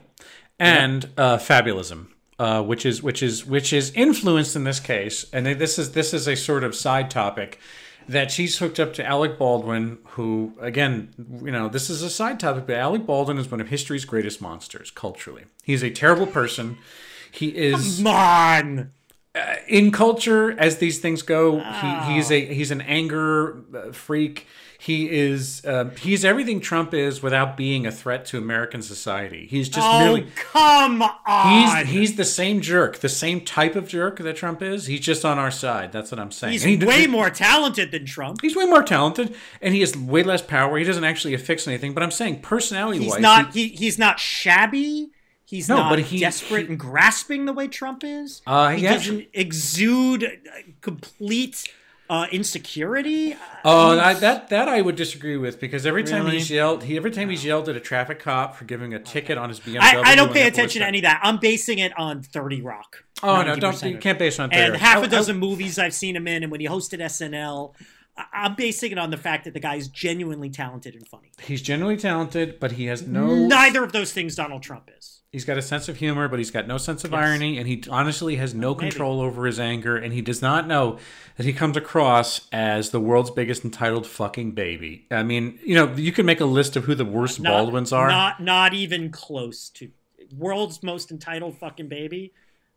[0.59, 5.27] and uh, fabulism, uh, which is which is which is influenced in this case.
[5.33, 7.59] And this is this is a sort of side topic
[8.09, 12.39] that she's hooked up to Alec Baldwin, who again, you know, this is a side
[12.39, 15.45] topic, but Alec Baldwin is one of history's greatest monsters culturally.
[15.65, 16.77] He's a terrible person.
[17.35, 18.91] He is Come on.
[19.69, 24.47] in culture as these things go he, he's a he's an anger uh, freak
[24.79, 29.69] he is uh, he's everything trump is without being a threat to american society he's
[29.69, 31.85] just Oh, merely come on.
[31.87, 35.25] he's he's the same jerk the same type of jerk that trump is he's just
[35.25, 38.41] on our side that's what i'm saying He's he- way more talented than Trump.
[38.41, 41.93] he's way more talented and he has way less power he doesn't actually affix anything
[41.95, 43.53] but i'm saying personality He's wise not.
[43.53, 45.11] He, he's not shabby.
[45.47, 48.41] He's No, not but he- desperate and grasping the way Trump is.
[48.47, 50.29] Uh, he he doesn't exude uh,
[50.81, 51.65] complete
[52.11, 53.37] uh, insecurity.
[53.65, 57.11] Oh, I, that that I would disagree with because every time he's yelled, he every
[57.11, 59.79] time he's yelled at a traffic cop for giving a ticket on his BMW.
[59.81, 61.21] I, I don't pay attention to any of that.
[61.23, 63.05] I'm basing it on 30 Rock.
[63.23, 64.81] Oh no, don't you can't base it on And there.
[64.81, 67.73] half a dozen movies I've seen him in, and when he hosted SNL,
[68.33, 71.33] I'm basing it on the fact that the guy is genuinely talented and funny.
[71.43, 73.35] He's genuinely talented, but he has no.
[73.35, 75.21] Neither of those things Donald Trump is.
[75.35, 77.83] He's got a sense of humor, but he's got no sense of irony, and he
[77.91, 80.97] honestly has no control over his anger, and he does not know
[81.37, 85.09] that he comes across as the world's biggest entitled fucking baby.
[85.11, 87.93] I mean, you know, you can make a list of who the worst Not- Baldwins
[87.93, 88.07] are.
[88.07, 89.91] Not not even close to
[90.39, 92.33] world's most entitled fucking baby.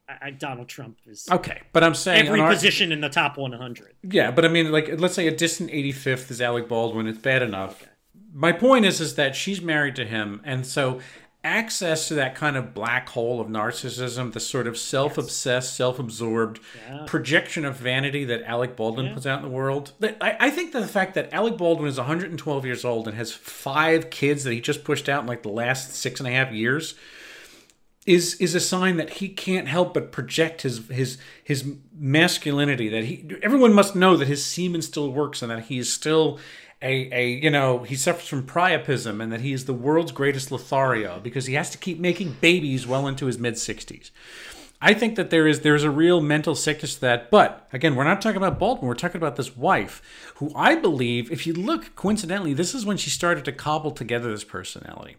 [0.09, 3.37] I, I, Donald Trump is okay, but I'm saying every our- position in the top
[3.37, 3.93] 100.
[4.01, 7.05] Yeah, but I mean, like, let's say a distant 85th is Alec Baldwin.
[7.05, 7.87] It's bad enough.
[8.33, 11.01] My point is, is that she's married to him, and so
[11.47, 16.59] access to that kind of black hole of narcissism, the sort of self-obsessed, self-absorbed
[17.05, 19.93] projection of vanity that Alec Baldwin puts out in the world.
[20.21, 23.31] I, I think that the fact that Alec Baldwin is 112 years old and has
[23.31, 26.51] five kids that he just pushed out in like the last six and a half
[26.51, 26.95] years
[28.07, 33.03] is is a sign that he can't help but project his his his masculinity that
[33.03, 36.39] he everyone must know that his semen still works and that he is still
[36.81, 40.51] a, a you know he suffers from priapism and that he is the world's greatest
[40.51, 44.11] Lothario because he has to keep making babies well into his mid 60s.
[44.79, 47.31] I think that there is there's a real mental sickness to that.
[47.31, 48.87] But again, we're not talking about Baldwin.
[48.87, 52.97] We're talking about this wife, who I believe, if you look coincidentally, this is when
[52.97, 55.17] she started to cobble together this personality.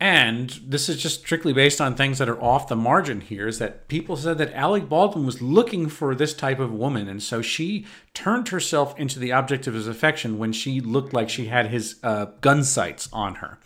[0.00, 3.60] And this is just strictly based on things that are off the margin here is
[3.60, 7.08] that people said that Alec Baldwin was looking for this type of woman.
[7.08, 11.28] And so she turned herself into the object of his affection when she looked like
[11.28, 13.58] she had his uh, gun sights on her.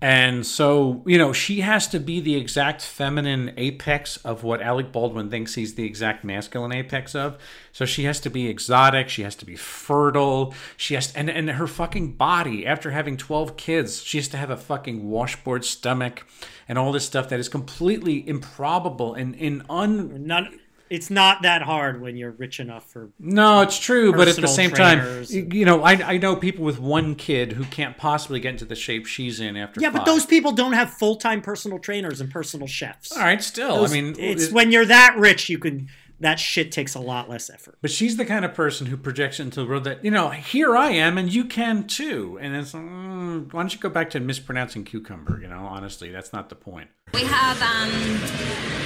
[0.00, 4.92] And so, you know, she has to be the exact feminine apex of what Alec
[4.92, 7.36] Baldwin thinks he's the exact masculine apex of.
[7.72, 11.50] So she has to be exotic, she has to be fertile, she has and and
[11.50, 16.24] her fucking body after having 12 kids, she has to have a fucking washboard stomach
[16.68, 21.62] and all this stuff that is completely improbable and in un None it's not that
[21.62, 23.10] hard when you're rich enough for.
[23.18, 26.78] No, it's true, but at the same time, you know, I, I know people with
[26.78, 29.80] one kid who can't possibly get into the shape she's in after.
[29.80, 33.12] Yeah, but those people don't have full time personal trainers and personal chefs.
[33.12, 35.88] All right, still, Those- I mean, it's it- when you're that rich, you can.
[36.20, 37.78] That shit takes a lot less effort.
[37.80, 40.76] But she's the kind of person who projects into the world that, you know, here
[40.76, 42.38] I am and you can too.
[42.40, 45.40] And it's, mm, why don't you go back to mispronouncing cucumber?
[45.40, 46.90] You know, honestly, that's not the point.
[47.14, 47.88] We have um,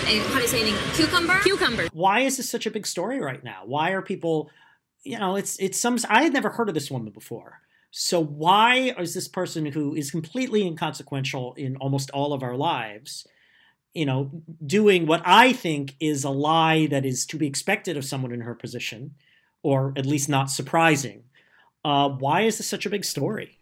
[0.06, 0.94] a, how do you say it?
[0.94, 1.40] Cucumber.
[1.40, 1.88] Cucumber.
[1.92, 3.62] Why is this such a big story right now?
[3.64, 4.50] Why are people,
[5.02, 5.96] you know, it's it's some.
[6.08, 7.60] I had never heard of this woman before.
[7.90, 13.26] So why is this person who is completely inconsequential in almost all of our lives,
[13.94, 14.30] you know,
[14.64, 18.40] doing what I think is a lie that is to be expected of someone in
[18.42, 19.14] her position,
[19.62, 21.24] or at least not surprising?
[21.84, 23.58] Uh, why is this such a big story?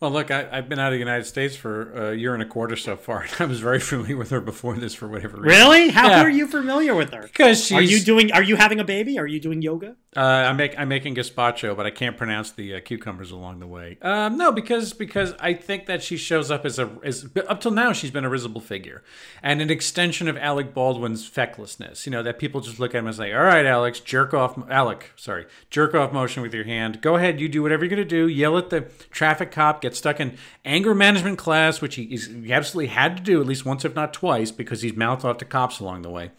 [0.00, 2.46] Well, look, I, I've been out of the United States for a year and a
[2.46, 5.58] quarter so far, and I was very familiar with her before this for whatever reason.
[5.58, 5.88] Really?
[5.88, 6.22] How Yeah.
[6.22, 7.22] are you familiar with her?
[7.22, 7.78] Because she's.
[7.78, 8.30] Are you doing?
[8.32, 9.18] Are you having a baby?
[9.18, 9.96] Are you doing yoga?
[10.16, 13.66] Uh, I'm, make, I'm making gazpacho, but I can't pronounce the uh, cucumbers along the
[13.66, 13.98] way.
[14.00, 17.70] Um, no, because because I think that she shows up as a as up till
[17.70, 19.02] now she's been a risible figure,
[19.42, 22.06] and an extension of Alec Baldwin's fecklessness.
[22.06, 24.58] You know that people just look at him and say, "All right, Alex, jerk off,
[24.70, 27.02] Alec, sorry, jerk off motion with your hand.
[27.02, 28.26] Go ahead, you do whatever you're gonna do.
[28.26, 29.82] Yell at the traffic cop.
[29.82, 33.66] Get stuck in anger management class, which he, he absolutely had to do at least
[33.66, 36.30] once, if not twice, because he's mouthed off to cops along the way."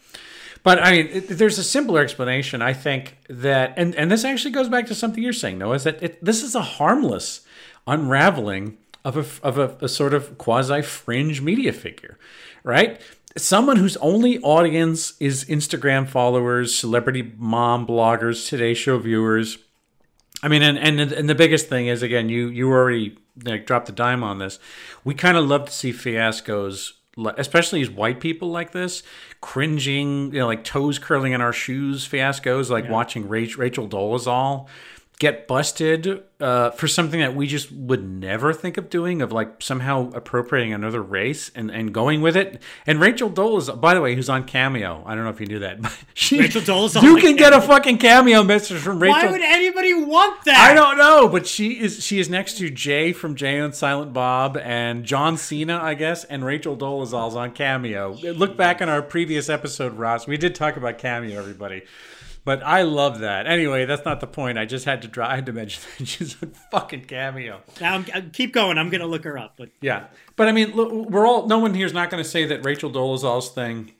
[0.68, 2.60] But I mean, it, there's a simpler explanation.
[2.60, 5.84] I think that, and and this actually goes back to something you're saying, Noah, is
[5.84, 7.40] that it, this is a harmless
[7.86, 12.18] unraveling of a of a, a sort of quasi fringe media figure,
[12.64, 13.00] right?
[13.34, 19.56] Someone whose only audience is Instagram followers, celebrity mom bloggers, Today Show viewers.
[20.42, 23.86] I mean, and and and the biggest thing is again, you you already like dropped
[23.86, 24.58] the dime on this.
[25.02, 26.92] We kind of love to see fiascos,
[27.36, 29.02] especially as white people like this,
[29.40, 34.68] cringing, you know, like toes curling in our shoes fiascos, like watching Rach- Rachel Dolezal
[35.18, 39.60] get busted uh, for something that we just would never think of doing, of like
[39.60, 42.62] somehow appropriating another race and, and going with it.
[42.86, 45.02] And Rachel Dolezal, by the way, who's on Cameo.
[45.04, 47.52] I don't know if you knew that, but she, Rachel Dolezal You on can get
[47.52, 49.16] a fucking cameo message from Rachel.
[49.20, 50.70] Why would anybody want that?
[50.70, 54.12] I don't know, but she is she is next to Jay from Jay and Silent
[54.12, 58.12] Bob and John Cena, I guess, and Rachel Dolezal's on Cameo.
[58.12, 60.28] Look back on our previous episode, Ross.
[60.28, 61.82] We did talk about Cameo, everybody.
[62.44, 63.46] But I love that.
[63.46, 64.58] Anyway, that's not the point.
[64.58, 65.32] I just had to try.
[65.32, 67.60] I had to mention that she's a fucking Cameo.
[67.80, 68.78] Now I'm, i keep going.
[68.78, 69.54] I'm going to look her up.
[69.56, 71.46] But Yeah, but I mean, look, we're all.
[71.46, 73.92] No one here is not going to say that Rachel Dolezal's thing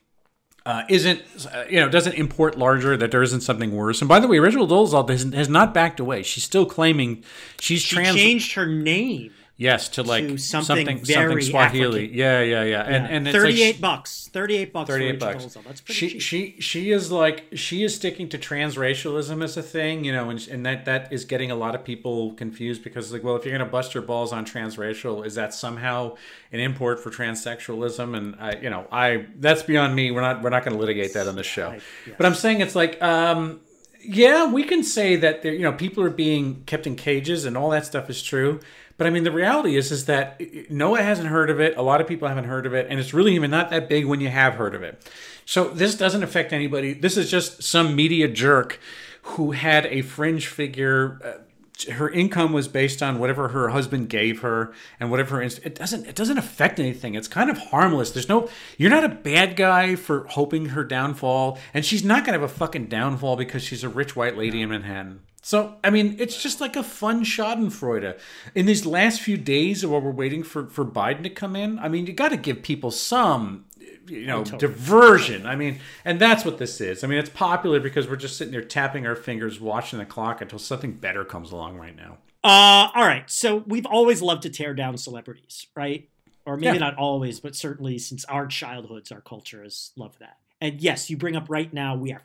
[0.65, 1.23] uh, isn't,
[1.53, 2.97] uh, you know, doesn't import larger.
[2.97, 4.01] That there isn't something worse.
[4.01, 6.23] And by the way, Rachel Dolezal has, has not backed away.
[6.23, 7.25] She's still claiming
[7.61, 8.17] she's she trans.
[8.17, 9.33] changed her name.
[9.61, 12.05] Yes, to like to something something, very Swahili.
[12.05, 12.17] African.
[12.17, 12.83] Yeah, yeah, yeah.
[12.83, 14.31] And and it's like thirty-eight she- bucks.
[14.33, 14.89] Thirty-eight bucks.
[14.89, 15.45] 38 bucks.
[15.67, 16.21] That's pretty She cheap.
[16.23, 20.47] she she is like she is sticking to transracialism as a thing, you know, and,
[20.47, 23.57] and that that is getting a lot of people confused because like, well, if you're
[23.59, 26.15] gonna bust your balls on transracial, is that somehow
[26.53, 28.17] an import for transsexualism?
[28.17, 30.13] And I, you know, I that's beyond me.
[30.13, 31.77] We're not we're not gonna litigate that on the show.
[32.17, 33.59] But I'm saying it's like, um,
[34.03, 37.57] yeah, we can say that there, you know people are being kept in cages and
[37.57, 38.61] all that stuff is true.
[38.97, 41.77] But I mean, the reality is is that uh, Noah hasn't heard of it.
[41.77, 44.07] A lot of people haven't heard of it, and it's really even not that big
[44.07, 45.01] when you have heard of it.
[45.45, 46.93] So this doesn't affect anybody.
[46.93, 48.79] This is just some media jerk
[49.23, 51.21] who had a fringe figure.
[51.25, 51.43] Uh,
[51.85, 56.07] Her income was based on whatever her husband gave her and whatever her it doesn't
[56.07, 57.15] it doesn't affect anything.
[57.15, 58.11] It's kind of harmless.
[58.11, 62.35] There's no you're not a bad guy for hoping her downfall and she's not going
[62.35, 65.21] to have a fucking downfall because she's a rich white lady in manhattan.
[65.43, 68.19] So i mean it's just like a fun schadenfreude.
[68.55, 71.89] In these last few days while we're waiting for for biden to come in i
[71.89, 73.65] mean you got to give people some
[74.09, 78.09] you know diversion i mean and that's what this is i mean it's popular because
[78.09, 81.77] we're just sitting there tapping our fingers watching the clock until something better comes along
[81.77, 83.29] right now Uh, all right.
[83.29, 86.09] So we've always loved to tear down celebrities, right?
[86.47, 86.85] Or maybe Yeah.
[86.87, 90.37] not always, but certainly since our childhoods, our culture has loved that.
[90.61, 92.23] And yes, you bring up right now, we are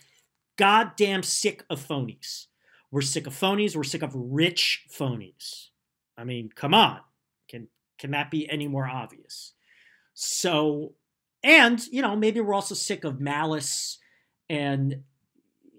[0.56, 2.46] goddamn sick of phonies.
[2.92, 3.76] We're sick of phonies.
[3.76, 5.70] We're sick of rich phonies.
[6.16, 7.00] I mean, come on.
[7.50, 7.68] Can
[7.98, 9.54] can that be any more obvious?
[10.14, 10.94] So,
[11.44, 14.00] and you know, maybe we're also sick of malice
[14.50, 15.04] and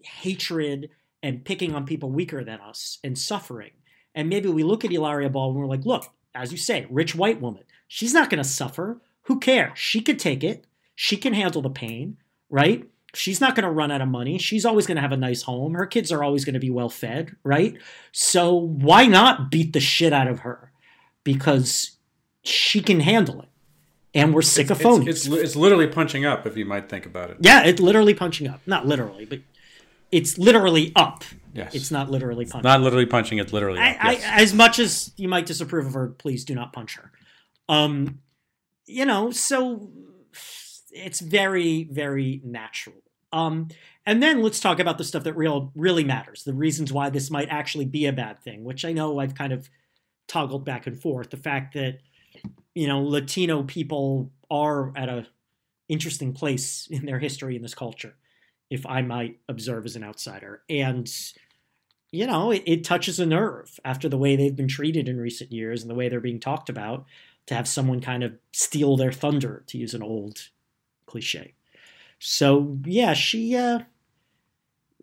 [0.03, 0.91] hatred
[1.23, 3.71] and picking on people weaker than us and suffering.
[4.15, 7.15] And maybe we look at Ilaria Ball and we're like, look, as you say, rich
[7.15, 7.65] white woman.
[7.89, 9.01] She's not going to suffer.
[9.23, 9.79] Who cares?
[9.79, 10.67] She could take it.
[10.95, 12.19] She can handle the pain,
[12.51, 12.89] right?
[13.15, 14.39] She's not going to run out of money.
[14.39, 15.75] She's always going to have a nice home.
[15.75, 17.79] Her kids are always going to be well fed, right?
[18.13, 20.73] So why not beat the shit out of her?
[21.23, 21.93] Because
[22.43, 23.49] she can handle it.
[24.15, 25.09] And we're sick of It's, phonies.
[25.09, 27.39] it's, li- it's literally punching up, if you might think about it.
[27.41, 28.61] yeah, it's literally punching up.
[28.67, 29.41] Not literally, but
[30.13, 31.25] it's literally up.
[31.53, 31.75] Yes.
[31.75, 32.63] It's not literally punching.
[32.63, 33.97] Not literally punching, it's literally I, up.
[34.01, 34.25] I, yes.
[34.27, 37.11] as much as you might disapprove of her, please do not punch her.
[37.69, 38.21] Um,
[38.87, 39.91] you know, so
[40.91, 42.97] it's very, very natural.
[43.33, 43.69] Um,
[44.07, 47.31] and then let's talk about the stuff that real really matters, the reasons why this
[47.31, 49.69] might actually be a bad thing, which I know I've kind of
[50.29, 51.31] toggled back and forth.
[51.31, 51.99] The fact that
[52.75, 55.27] you know Latino people are at a
[55.89, 58.15] interesting place in their history in this culture,
[58.71, 61.11] if I might observe as an outsider, and
[62.15, 65.51] you know, it, it touches a nerve after the way they've been treated in recent
[65.51, 67.07] years and the way they're being talked about
[67.47, 70.51] to have someone kind of steal their thunder, to use an old
[71.07, 71.55] cliche.
[72.21, 73.81] So yeah, she uh,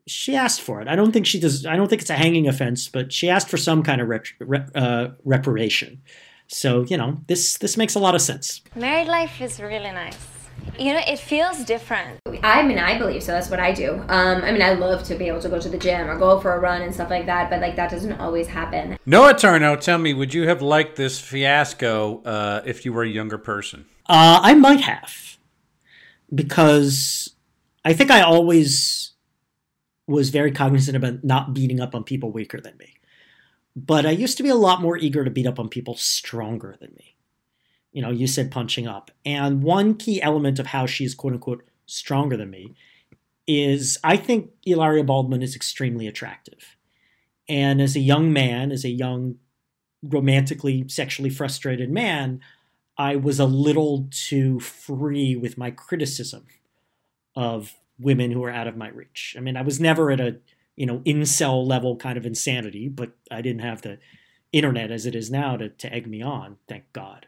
[0.08, 0.88] she asked for it.
[0.88, 1.66] I don't think she does.
[1.66, 4.10] I don't think it's a hanging offense, but she asked for some kind of
[4.74, 6.02] uh, reparation.
[6.52, 8.62] So you know, this this makes a lot of sense.
[8.76, 10.18] Married life is really nice.
[10.78, 12.20] You know, it feels different.
[12.44, 13.32] I mean, I believe so.
[13.32, 13.94] That's what I do.
[14.10, 16.40] Um, I mean, I love to be able to go to the gym or go
[16.40, 18.98] for a run and stuff like that, but like that doesn't always happen.
[19.06, 23.10] Noah Tarnow, tell me, would you have liked this fiasco uh, if you were a
[23.10, 23.86] younger person?
[24.08, 25.38] Uh, I might have,
[26.34, 27.34] because
[27.84, 29.14] I think I always
[30.08, 32.94] was very cognizant about not beating up on people weaker than me.
[33.76, 36.76] But I used to be a lot more eager to beat up on people stronger
[36.80, 37.16] than me.
[37.92, 39.12] You know, you said punching up.
[39.26, 42.74] And one key element of how she's quote unquote stronger than me
[43.48, 46.78] is I think Hilaria Baldwin is extremely attractive.
[47.50, 49.36] And as a young man, as a young,
[50.02, 52.40] romantically, sexually frustrated man,
[52.98, 56.46] I was a little too free with my criticism
[57.36, 59.36] of women who were out of my reach.
[59.38, 60.38] I mean, I was never at a
[60.76, 64.00] you know incel level kind of insanity, but I didn't have the
[64.52, 66.58] internet as it is now to, to egg me on.
[66.68, 67.28] Thank God.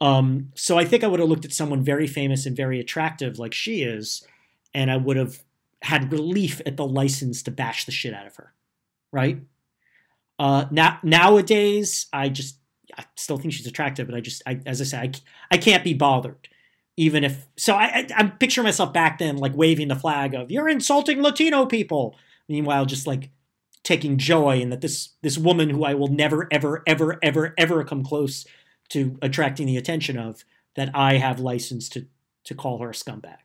[0.00, 3.38] Um, so I think I would have looked at someone very famous and very attractive
[3.38, 4.26] like she is,
[4.74, 5.42] and I would have
[5.82, 8.52] had relief at the license to bash the shit out of her.
[9.12, 9.40] Right?
[10.38, 12.56] Uh, now nowadays, I just
[12.96, 15.84] I still think she's attractive, but I just, I, as I said, I, I can't
[15.84, 16.48] be bothered.
[16.96, 20.50] Even if, so I, I, I'm picturing myself back then, like waving the flag of
[20.50, 22.16] "You're insulting Latino people."
[22.48, 23.30] Meanwhile, just like
[23.82, 27.84] taking joy in that this this woman who I will never, ever, ever, ever, ever
[27.84, 28.46] come close
[28.90, 30.44] to attracting the attention of,
[30.76, 32.06] that I have license to
[32.44, 33.36] to call her a scumbag.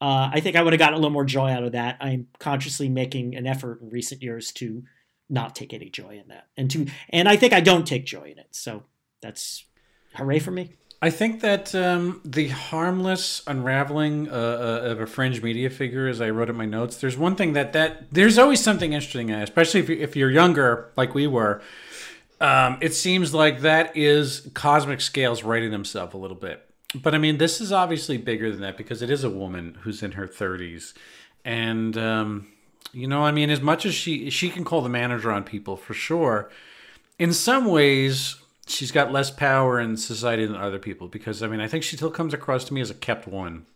[0.00, 1.96] Uh, I think I would have gotten a little more joy out of that.
[2.00, 4.82] I'm consciously making an effort in recent years to
[5.30, 8.30] not take any joy in that, and to and I think I don't take joy
[8.32, 8.48] in it.
[8.50, 8.82] So
[9.22, 9.64] that's
[10.14, 10.72] hooray for me.
[11.04, 16.22] I think that um, the harmless unraveling uh, uh, of a fringe media figure, as
[16.22, 19.38] I wrote in my notes, there's one thing that that there's always something interesting, in
[19.38, 21.60] it, especially if, you, if you're younger, like we were.
[22.40, 26.66] Um, it seems like that is cosmic scales writing themselves a little bit.
[26.94, 30.02] But I mean, this is obviously bigger than that because it is a woman who's
[30.02, 30.94] in her 30s,
[31.44, 32.46] and um,
[32.94, 35.76] you know, I mean, as much as she she can call the manager on people
[35.76, 36.50] for sure,
[37.18, 38.36] in some ways
[38.66, 41.96] she's got less power in society than other people because I mean, I think she
[41.96, 43.66] still comes across to me as a kept one.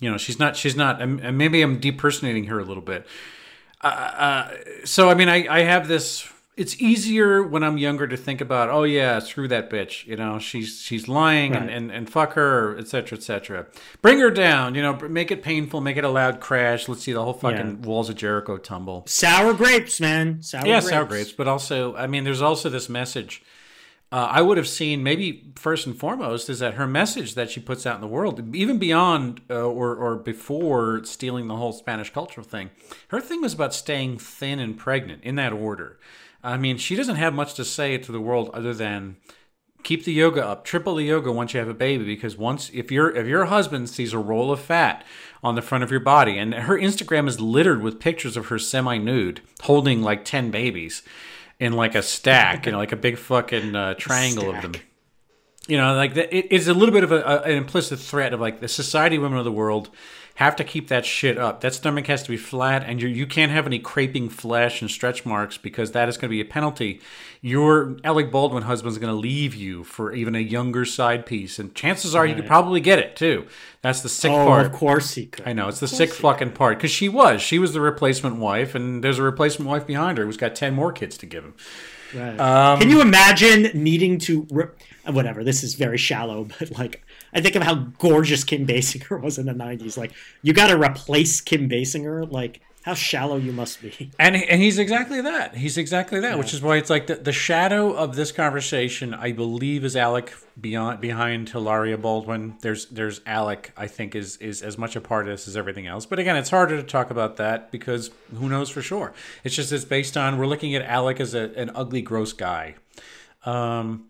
[0.00, 3.06] You know, she's not she's not and maybe I'm depersonating her a little bit.
[3.82, 4.50] Uh, uh,
[4.84, 8.70] so I mean, I I have this it's easier when I'm younger to think about,
[8.70, 10.06] oh yeah, screw that bitch.
[10.06, 11.76] You know, she's she's lying and, Right.
[11.76, 12.86] and, and fuck her, etc.
[12.86, 13.40] Cetera, etc.
[13.44, 13.66] Cetera.
[14.00, 14.74] Bring her down.
[14.74, 16.88] You know, make it painful, make it a loud crash.
[16.88, 19.04] Let's see the whole fucking walls of Jericho tumble.
[19.06, 20.42] Sour grapes, man.
[20.42, 20.88] Sour yeah, grapes.
[20.88, 21.32] sour grapes.
[21.32, 23.42] But also, I mean, there's also this message.
[24.12, 27.58] Uh, I would have seen maybe first and foremost is that her message that she
[27.58, 32.10] puts out in the world, even beyond uh, or or before stealing the whole Spanish
[32.10, 32.70] cultural thing,
[33.08, 35.98] her thing was about staying thin and pregnant in that order.
[36.44, 39.16] I mean, she doesn't have much to say to the world other than
[39.82, 42.92] keep the yoga up, triple the yoga once you have a baby, because once if
[42.92, 45.04] your if your husband sees a roll of fat
[45.42, 48.58] on the front of your body, and her Instagram is littered with pictures of her
[48.58, 51.02] semi nude holding like ten babies
[51.58, 54.72] in like a stack, you know, like a big fucking uh, triangle of them.
[55.68, 58.32] You know, like the, it, it's a little bit of a, a, an implicit threat
[58.32, 59.90] of like the society women of the world
[60.36, 61.62] have to keep that shit up.
[61.62, 64.90] That stomach has to be flat, and you you can't have any creping flesh and
[64.90, 67.00] stretch marks because that is going to be a penalty.
[67.40, 71.74] Your Alec Baldwin husband's going to leave you for even a younger side piece, and
[71.74, 73.46] chances are you could probably get it too.
[73.82, 74.66] That's the sick Oh, part.
[74.66, 75.48] of course he could.
[75.48, 78.74] I know it's the sick fucking part because she was she was the replacement wife,
[78.74, 81.54] and there's a replacement wife behind her who's got ten more kids to give him.
[82.14, 82.38] Right.
[82.38, 84.66] Um, Can you imagine needing to re-
[85.12, 85.44] whatever?
[85.44, 89.46] This is very shallow, but like I think of how gorgeous Kim Basinger was in
[89.46, 89.96] the '90s.
[89.96, 92.30] Like you got to replace Kim Basinger.
[92.30, 94.12] Like How shallow you must be.
[94.18, 95.56] And and he's exactly that.
[95.56, 99.12] He's exactly that, which is why it's like the, the shadow of this conversation.
[99.12, 102.56] I believe is Alec beyond behind Hilaria Baldwin.
[102.62, 103.72] There's there's Alec.
[103.76, 106.06] I think is is as much a part of this as everything else.
[106.06, 109.12] But again, it's harder to talk about that because who knows for sure.
[109.44, 112.76] It's just it's based on we're looking at Alec as a, an ugly, gross guy.
[113.44, 114.06] Um,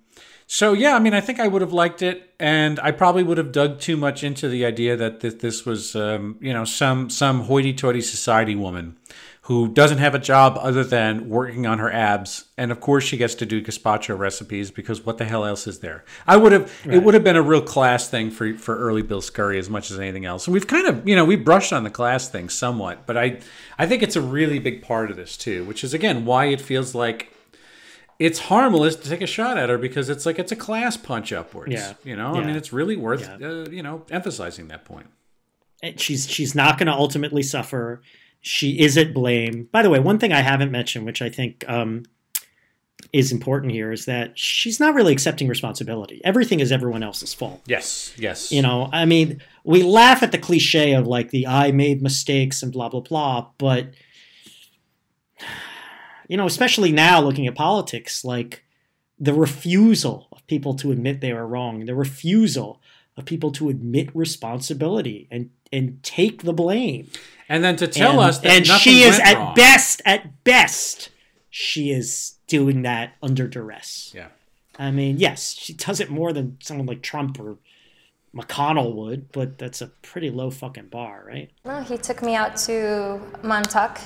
[0.46, 3.38] so yeah, I mean, I think I would have liked it, and I probably would
[3.38, 7.10] have dug too much into the idea that this, this was, um, you know, some
[7.10, 8.96] some hoity-toity society woman
[9.42, 13.16] who doesn't have a job other than working on her abs, and of course she
[13.16, 16.04] gets to do gazpacho recipes because what the hell else is there?
[16.28, 16.72] I would have.
[16.84, 19.90] It would have been a real class thing for for early Bill Scurry as much
[19.90, 20.46] as anything else.
[20.46, 23.40] And we've kind of, you know, we brushed on the class thing somewhat, but I
[23.80, 26.60] I think it's a really big part of this too, which is again why it
[26.60, 27.32] feels like
[28.18, 31.32] it's harmless to take a shot at her because it's like it's a class punch
[31.32, 31.72] upwards.
[31.72, 31.94] Yeah.
[32.04, 33.46] You know, I mean, it's really worth Yeah.
[33.48, 35.06] uh, you know emphasizing that point.
[35.82, 38.00] And she's she's not going to ultimately suffer.
[38.40, 39.68] She is at blame.
[39.72, 42.04] By the way, one thing I haven't mentioned, which I think um,
[43.12, 46.20] is important here, is that she's not really accepting responsibility.
[46.24, 47.60] Everything is everyone else's fault.
[47.66, 48.14] Yes.
[48.16, 48.50] Yes.
[48.52, 52.62] You know, I mean, we laugh at the cliche of like the I made mistakes
[52.62, 53.88] and blah blah blah, but
[56.28, 58.64] you know, especially now looking at politics, like
[59.18, 62.80] the refusal of people to admit they were wrong, the refusal
[63.16, 67.10] of people to admit responsibility and and take the blame.
[67.48, 69.54] And then to tell and, us that and nothing she is went at wrong.
[69.54, 71.10] best at best
[71.50, 74.12] she is doing that under duress.
[74.14, 74.28] Yeah.
[74.78, 77.56] I mean, yes, she does it more than someone like Trump or
[78.34, 81.50] McConnell would, but that's a pretty low fucking bar, right?
[81.64, 83.98] Well, he took me out to Montauk.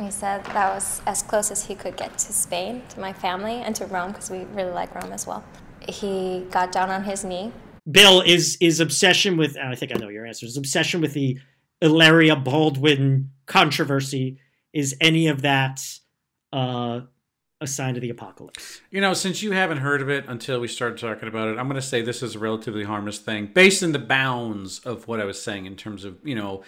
[0.00, 3.54] He said that was as close as he could get to Spain, to my family,
[3.54, 5.44] and to Rome, because we really like Rome as well.
[5.88, 7.52] He got down on his knee.
[7.90, 9.56] Bill is is obsession with.
[9.56, 10.46] I think I know your answer.
[10.46, 11.38] Is obsession with the
[11.80, 14.40] Hilaria Baldwin controversy.
[14.72, 15.80] Is any of that
[16.52, 17.02] uh,
[17.60, 18.80] a sign of the apocalypse?
[18.90, 21.68] You know, since you haven't heard of it until we started talking about it, I'm
[21.68, 25.20] going to say this is a relatively harmless thing, based in the bounds of what
[25.20, 26.64] I was saying in terms of you know,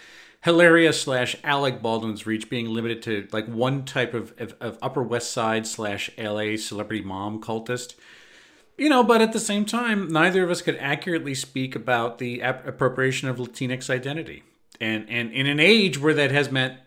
[0.47, 5.03] Hilaria slash Alec Baldwin's reach being limited to like one type of, of, of Upper
[5.03, 6.57] West Side slash L.A.
[6.57, 7.97] celebrity mom cultist.
[8.79, 12.43] You know, but at the same time, neither of us could accurately speak about the
[12.43, 14.45] ap- appropriation of Latinx identity,
[14.81, 16.79] and and in an age where that has meant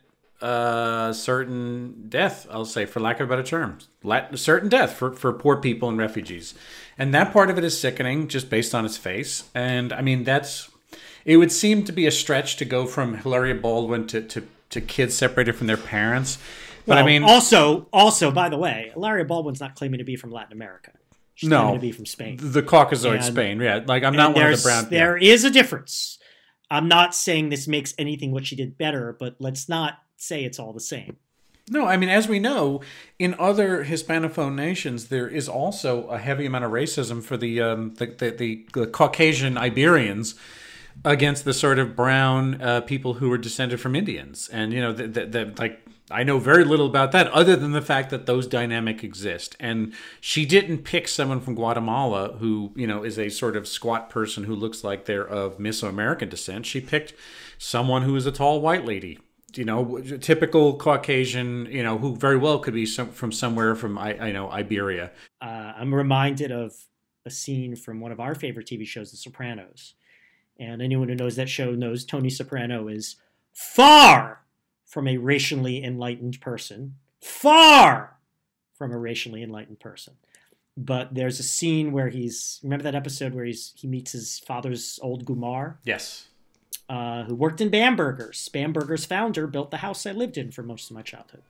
[0.41, 5.11] uh, certain death, I'll say, for lack of a better term, Lat- certain death for,
[5.11, 6.53] for poor people and refugees.
[6.97, 9.49] And that part of it is sickening just based on its face.
[9.53, 10.69] And I mean, that's,
[11.25, 14.81] it would seem to be a stretch to go from Hilaria Baldwin to, to, to
[14.81, 16.37] kids separated from their parents.
[16.85, 20.31] But I mean, also, also, by the way, Hilaria Baldwin's not claiming to be from
[20.31, 20.91] Latin America.
[21.35, 21.61] She's No.
[21.61, 22.37] claiming to be from Spain.
[22.41, 23.81] the Caucasoid And- Spain, yeah.
[23.85, 24.83] Like, I'm not one of the brown.
[24.85, 24.89] yeah.
[24.99, 26.17] There is a difference.
[26.71, 30.59] I'm not saying this makes anything what she did better, but let's not say it's
[30.59, 31.17] all the same.
[31.71, 32.81] No, I mean, as we know,
[33.19, 37.93] in other Hispanophone nations, there is also a heavy amount of racism for the um,
[37.95, 40.33] the, the, the, the Caucasian Iberians
[41.05, 44.93] against the sort of brown uh, people who were descended from Indians, and you know,
[44.93, 45.81] the, like
[46.11, 49.55] I know very little about that, other than the fact that those dynamic exist.
[49.59, 54.09] And she didn't pick someone from Guatemala who you know is a sort of squat
[54.09, 56.65] person who looks like they're of Mesoamerican descent.
[56.65, 57.13] She picked
[57.57, 59.19] someone who is a tall white lady
[59.55, 63.97] you know, typical Caucasian, you know, who very well could be some, from somewhere from
[63.97, 65.11] I, I know Iberia.
[65.41, 66.73] Uh, I'm reminded of
[67.25, 69.95] a scene from one of our favorite TV shows, The Sopranos.
[70.59, 73.15] And anyone who knows that show knows Tony Soprano is
[73.53, 74.41] far
[74.85, 76.95] from a racially enlightened person.
[77.21, 78.17] Far
[78.77, 80.15] from a racially enlightened person.
[80.75, 84.99] But there's a scene where he's remember that episode where he's he meets his father's
[85.01, 86.27] old Gumar, Yes.
[86.87, 88.47] uh, who worked in Bamberger's.
[88.49, 91.41] Bamberger's founder built the house I lived in for most of my childhood.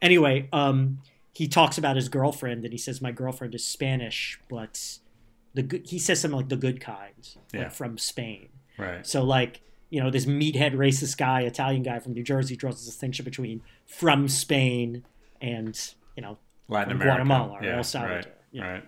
[0.00, 1.00] Anyway, um,
[1.34, 4.98] he talks about his girlfriend, and he says, "My girlfriend is Spanish, but
[5.54, 8.48] the good." He says something like "the good kind," like from Spain.
[8.78, 9.06] Right.
[9.06, 12.86] So, like, you know, this meathead racist guy, Italian guy from New Jersey, draws a
[12.86, 15.04] distinction between from Spain
[15.40, 15.78] and
[16.16, 16.38] you know
[16.68, 17.16] Latin America.
[17.16, 18.16] Guatemala or yeah, El Salvador.
[18.16, 18.34] Right.
[18.52, 18.72] Yeah.
[18.72, 18.84] Right.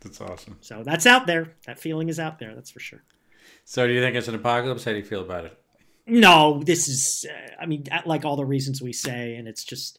[0.00, 0.58] That's awesome.
[0.60, 1.54] So that's out there.
[1.66, 2.54] That feeling is out there.
[2.54, 3.02] That's for sure.
[3.64, 4.84] So, do you think it's an apocalypse?
[4.84, 5.58] How do you feel about it?
[6.06, 7.26] No, this is.
[7.28, 9.98] Uh, I mean, like all the reasons we say, and it's just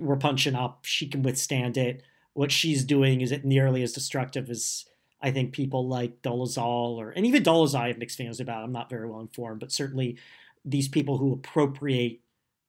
[0.00, 0.80] we're punching up.
[0.82, 2.02] She can withstand it.
[2.32, 4.86] What she's doing is it nearly as destructive as
[5.22, 8.64] I think people like Dolezal or and even Dolezal I have mixed feelings about.
[8.64, 10.18] I'm not very well informed, but certainly
[10.64, 12.20] these people who appropriate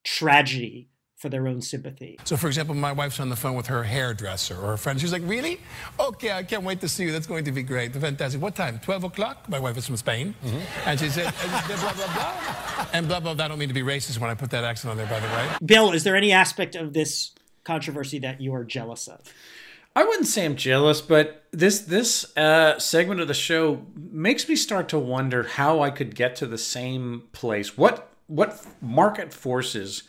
[0.03, 0.89] tragedy
[1.21, 2.17] for their own sympathy.
[2.23, 4.99] So, for example, my wife's on the phone with her hairdresser or her friend.
[4.99, 5.59] She's like, Really?
[5.99, 7.11] Okay, I can't wait to see you.
[7.11, 7.93] That's going to be great.
[7.93, 8.41] Fantastic.
[8.41, 8.79] What time?
[8.79, 9.47] 12 o'clock?
[9.47, 10.33] My wife is from Spain.
[10.43, 10.89] Mm-hmm.
[10.89, 12.87] And she said, blah, blah, blah.
[12.93, 13.45] And blah, blah, blah.
[13.45, 15.27] I don't mean to be racist when I put that accent on there, by the
[15.27, 15.47] way.
[15.63, 19.21] Bill, is there any aspect of this controversy that you are jealous of?
[19.95, 24.55] I wouldn't say I'm jealous, but this this uh, segment of the show makes me
[24.55, 27.77] start to wonder how I could get to the same place.
[27.77, 30.03] What what market forces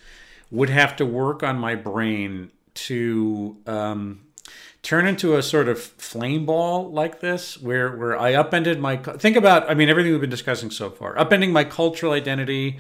[0.51, 4.21] would have to work on my brain to um,
[4.83, 9.37] turn into a sort of flame ball like this, where where I upended my think
[9.37, 9.69] about.
[9.69, 12.79] I mean, everything we've been discussing so far, upending my cultural identity,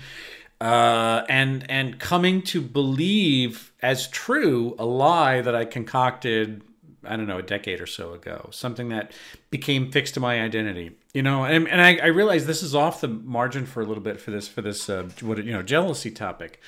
[0.60, 6.62] uh, and and coming to believe as true a lie that I concocted.
[7.04, 9.12] I don't know, a decade or so ago, something that
[9.50, 10.92] became fixed to my identity.
[11.14, 14.02] You know, and, and I, I realize this is off the margin for a little
[14.02, 16.60] bit for this for this uh, what you know jealousy topic.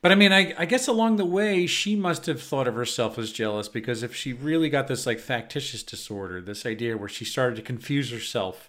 [0.00, 3.18] But I mean, I, I guess along the way, she must have thought of herself
[3.18, 7.24] as jealous because if she really got this like factitious disorder, this idea where she
[7.24, 8.68] started to confuse herself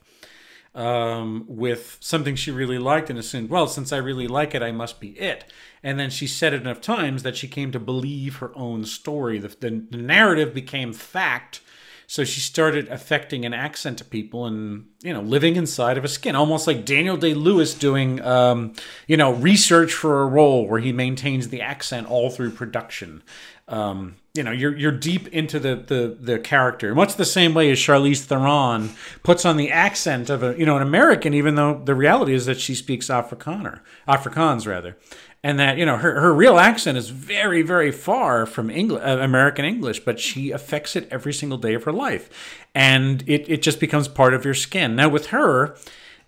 [0.76, 4.72] um, with something she really liked and assumed, well, since I really like it, I
[4.72, 5.46] must be it.
[5.84, 9.38] And then she said it enough times that she came to believe her own story.
[9.38, 11.62] The, the, the narrative became fact.
[12.06, 16.10] So she started affecting an accent to people and, you know, living inside of a
[16.10, 18.74] skin, almost like Daniel Day Lewis doing, um,
[19.08, 23.24] you know, research for a role where he maintains the accent all through production.
[23.68, 27.72] Um, you know, you're you're deep into the, the the character, much the same way
[27.72, 28.90] as Charlize Theron
[29.22, 32.48] puts on the accent of a you know an American, even though the reality is
[32.48, 34.98] that she speaks Afrikaner, Afrikaans rather,
[35.44, 39.20] and that you know her, her real accent is very very far from English, uh,
[39.20, 43.62] American English, but she affects it every single day of her life, and it it
[43.62, 44.96] just becomes part of your skin.
[44.96, 45.78] Now with her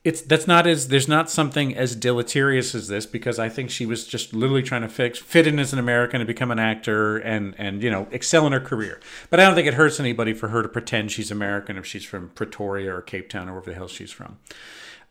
[0.06, 3.88] it's that's not as there's not something as deleterious as this because I think she
[3.88, 7.18] was just literally trying to fix fit in as an American and become an actor
[7.18, 9.00] and and you know excel in her career.
[9.32, 12.06] But I don't think it hurts anybody for her to pretend she's American if she's
[12.06, 14.38] from Pretoria or Cape Town or wherever the hell she's from.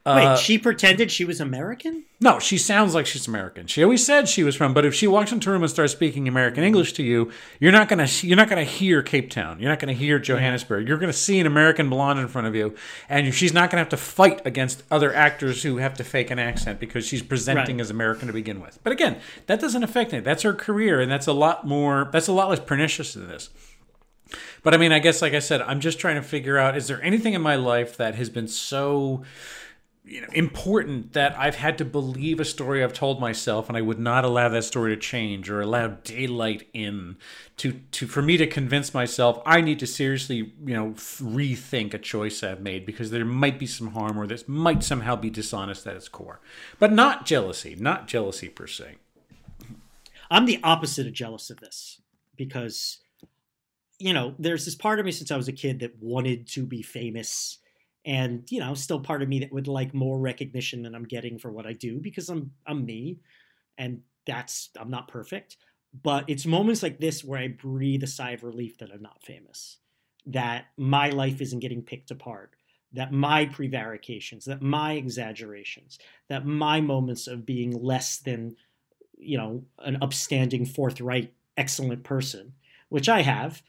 [0.07, 2.05] Wait, uh, she pretended she was American?
[2.21, 3.67] No, she sounds like she's American.
[3.67, 5.95] She always said she was from, but if she walks into a room and starts
[5.95, 9.59] speaking American English to you, you're not gonna you're not gonna hear Cape Town.
[9.61, 10.87] You're not gonna hear Johannesburg.
[10.87, 12.75] You're gonna see an American blonde in front of you,
[13.09, 16.39] and she's not gonna have to fight against other actors who have to fake an
[16.39, 17.81] accent because she's presenting Right.
[17.81, 18.79] as American to begin with.
[18.85, 20.23] But again, that doesn't affect it.
[20.23, 22.11] That's her career, and that's a lot more.
[22.13, 23.49] That's a lot less pernicious than this.
[24.63, 26.89] But I mean, I guess, like I said, I'm just trying to figure out: is
[26.89, 29.23] there anything in my life that has been so
[30.07, 33.81] you know, important that I've had to believe a story I've told myself, and I
[33.81, 37.17] would not allow that story to change or allow daylight in
[37.57, 41.99] to to for me to convince myself I need to seriously, you know, rethink a
[41.99, 45.87] choice I've made because there might be some harm or this might somehow be dishonest
[45.87, 46.41] at its core,
[46.79, 48.97] but not jealousy, not jealousy per se.
[50.31, 52.03] I'm the opposite of jealous of this
[52.37, 52.99] because,
[53.99, 56.67] you know, there's this part of me since I was a kid that wanted to
[56.67, 57.59] be famous.
[58.05, 61.39] And, you know, still part of me that would like more recognition than I'm getting
[61.39, 63.19] for what I do because I'm I'm me
[63.79, 65.57] and that's I'm not perfect.
[66.03, 69.23] But it's moments like this where I breathe a sigh of relief that I'm not
[69.23, 69.79] famous.
[70.27, 72.57] That my life isn't getting picked apart.
[72.93, 75.99] That my prevarications, that my exaggerations,
[76.29, 78.57] that my moments of being less than
[79.19, 82.53] you know, an upstanding, forthright, excellent person,
[82.89, 83.63] which I have,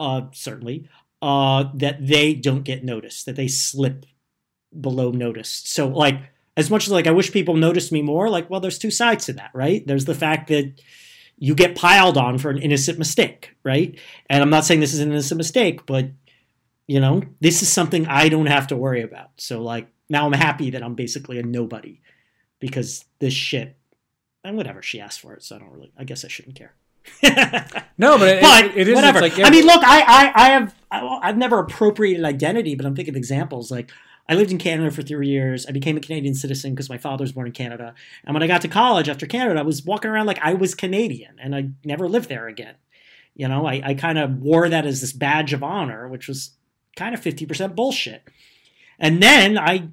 [0.00, 0.88] uh, certainly,
[1.22, 4.04] uh, that they don't get noticed, that they slip
[4.78, 5.72] below noticed.
[5.72, 6.20] So, like,
[6.56, 9.26] as much as like I wish people noticed me more, like, well, there's two sides
[9.26, 9.86] to that, right?
[9.86, 10.82] There's the fact that
[11.38, 13.98] you get piled on for an innocent mistake, right?
[14.28, 16.10] And I'm not saying this is an innocent mistake, but
[16.88, 19.30] you know, this is something I don't have to worry about.
[19.38, 22.00] So, like, now I'm happy that I'm basically a nobody
[22.58, 23.78] because this shit
[24.44, 25.92] and whatever she asked for it, so I don't really.
[25.96, 26.74] I guess I shouldn't care.
[27.98, 29.20] No, but it, but it, it is whatever.
[29.20, 32.96] Like, I mean, look, I, I, I have, I, I've never appropriated identity, but I'm
[32.96, 33.70] thinking of examples.
[33.70, 33.92] Like,
[34.28, 35.66] I lived in Canada for three years.
[35.66, 37.94] I became a Canadian citizen because my father was born in Canada.
[38.24, 40.74] And when I got to college after Canada, I was walking around like I was
[40.74, 42.74] Canadian, and I never lived there again.
[43.34, 46.52] You know, I, I kind of wore that as this badge of honor, which was
[46.96, 48.28] kind of 50% bullshit.
[48.98, 49.88] And then I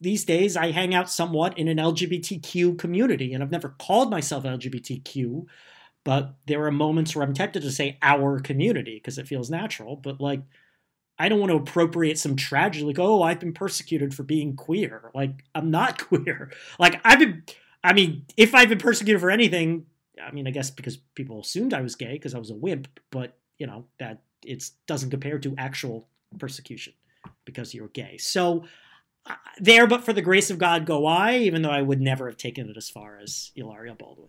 [0.00, 4.44] these days I hang out somewhat in an LGBTQ community, and I've never called myself
[4.44, 5.46] LGBTQ,
[6.08, 9.94] but there are moments where I'm tempted to say our community because it feels natural.
[9.94, 10.40] But like,
[11.18, 15.10] I don't want to appropriate some tragedy, like, oh, I've been persecuted for being queer.
[15.14, 16.50] Like, I'm not queer.
[16.78, 17.42] Like, I've been,
[17.84, 19.84] I mean, if I've been persecuted for anything,
[20.26, 22.88] I mean, I guess because people assumed I was gay because I was a wimp,
[23.10, 26.94] but you know, that it doesn't compare to actual persecution
[27.44, 28.16] because you're gay.
[28.16, 28.64] So,
[29.58, 31.36] there, but for the grace of God, go I.
[31.38, 34.28] Even though I would never have taken it as far as Hilaria Baldwin.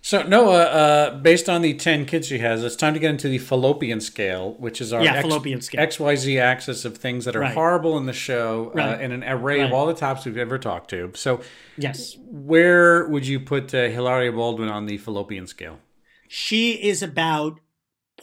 [0.00, 3.28] So Noah, uh, based on the ten kids she has, it's time to get into
[3.28, 5.80] the fallopian scale, which is our Yeah, fallopian scale.
[5.80, 7.54] XYZ axis of things that are Right.
[7.54, 9.00] horrible in the show, uh, Right.
[9.00, 11.10] and an array of all the tops we've ever talked to.
[11.14, 11.40] So,
[11.76, 15.80] Yes, where would you put uh, Hilaria Baldwin on the fallopian scale?
[16.28, 17.58] she is about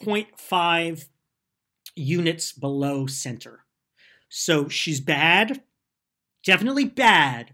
[0.01, 1.09] 0.5
[1.95, 3.64] units below center.
[4.37, 5.61] So she's bad,
[6.43, 7.53] definitely bad,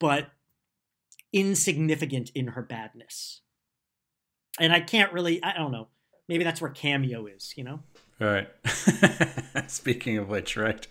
[0.00, 0.30] but
[1.30, 3.42] insignificant in her badness.
[4.58, 5.88] And I can't really, I don't know.
[6.26, 7.80] Maybe that's where Cameo is, you know?
[8.18, 8.48] All right.
[9.66, 10.86] Speaking of which, right?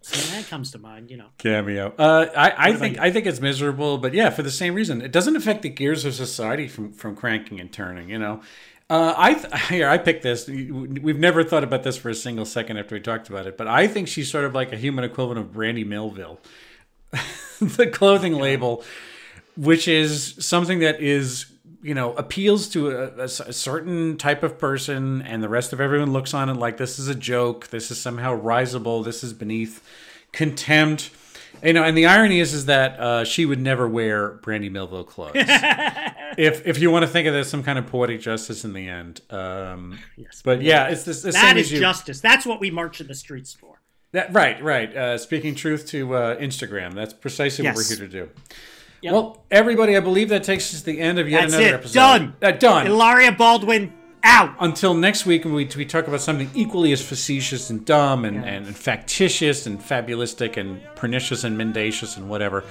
[0.00, 1.28] So that comes to mind, you know.
[1.38, 1.94] Cameo.
[1.96, 3.02] Uh, I, I think you?
[3.02, 6.04] I think it's miserable, but yeah, for the same reason, it doesn't affect the gears
[6.04, 8.08] of society from from cranking and turning.
[8.08, 8.40] You know,
[8.90, 10.48] uh, I th- here I picked this.
[10.48, 13.68] We've never thought about this for a single second after we talked about it, but
[13.68, 16.40] I think she's sort of like a human equivalent of Brandy Melville,
[17.60, 18.84] the clothing label,
[19.56, 21.46] which is something that is
[21.82, 26.34] you know appeals to a certain type of person and the rest of everyone looks
[26.34, 27.68] on it like this is a joke.
[27.68, 29.82] This is somehow risible this is beneath
[30.32, 31.10] contempt
[31.62, 35.04] you know and the irony is is that uh, she would never wear brandy melville
[35.04, 38.72] clothes if if you want to think of this some kind of poetic justice in
[38.72, 40.42] the end um Yes.
[40.44, 42.20] but yeah it's this the That same is as you justice.
[42.20, 43.80] That's what we march in the streets for.
[44.12, 48.08] that, right right uh, speaking truth to uh, instagram that's precisely what we're here to
[48.08, 48.28] do
[49.02, 49.12] Yep.
[49.14, 51.74] well everybody i believe that takes us to the end of yet That's another it.
[51.74, 52.34] episode Done.
[52.42, 53.92] uh, done Hilaria Baldwin
[54.22, 54.54] out.
[54.60, 58.44] until next week when we, we talk about something equally as facetious and dumb and,
[58.44, 62.64] and, factitious and fabulistic and pernicious and mendacious and whatever.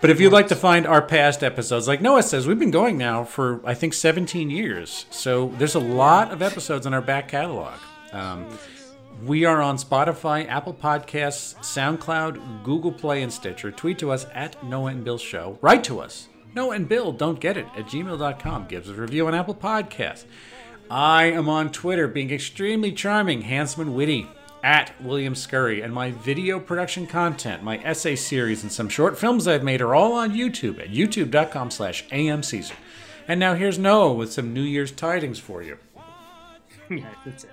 [0.00, 2.96] But if you'd like to find our past episodes, like Noah says, we've been going
[2.96, 5.06] now for I think 17 years.
[5.10, 7.74] So there's a lot of episodes in our back catalog.
[8.12, 8.46] Um,
[9.24, 13.72] we are on Spotify, Apple Podcasts, SoundCloud, Google Play, and Stitcher.
[13.72, 15.58] Tweet to us at Noah and Bill Show.
[15.60, 16.28] Write to us.
[16.54, 18.66] Noah and Bill don't get it at gmail.com.
[18.68, 20.24] Give us a review on Apple Podcasts.
[20.90, 24.26] I am on Twitter being extremely charming, handsome, and witty
[24.62, 25.82] at William Scurry.
[25.82, 29.94] And my video production content, my essay series, and some short films I've made are
[29.94, 32.72] all on YouTube at youtube.com slash amcaesar.
[33.26, 35.76] And now here's Noah with some New Year's tidings for you.
[36.90, 37.50] yeah, that's it.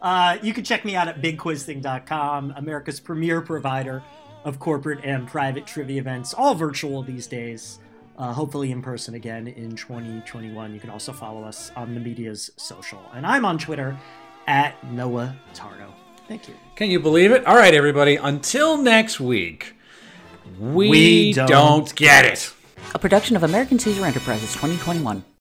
[0.00, 4.02] Uh, you can check me out at bigquizthing.com, America's premier provider
[4.44, 7.78] of corporate and private trivia events, all virtual these days.
[8.18, 10.74] Uh, hopefully in person again in 2021.
[10.74, 13.00] You can also follow us on the media's social.
[13.14, 13.96] And I'm on Twitter
[14.46, 15.92] at Noah Tarnow.
[16.28, 16.54] Thank you.
[16.76, 17.44] Can you believe it?
[17.46, 18.16] All right, everybody.
[18.16, 19.74] Until next week,
[20.58, 21.46] we, We don't.
[21.48, 22.52] don't get it.
[22.94, 25.24] A production of American Caesar Enterprises 2021.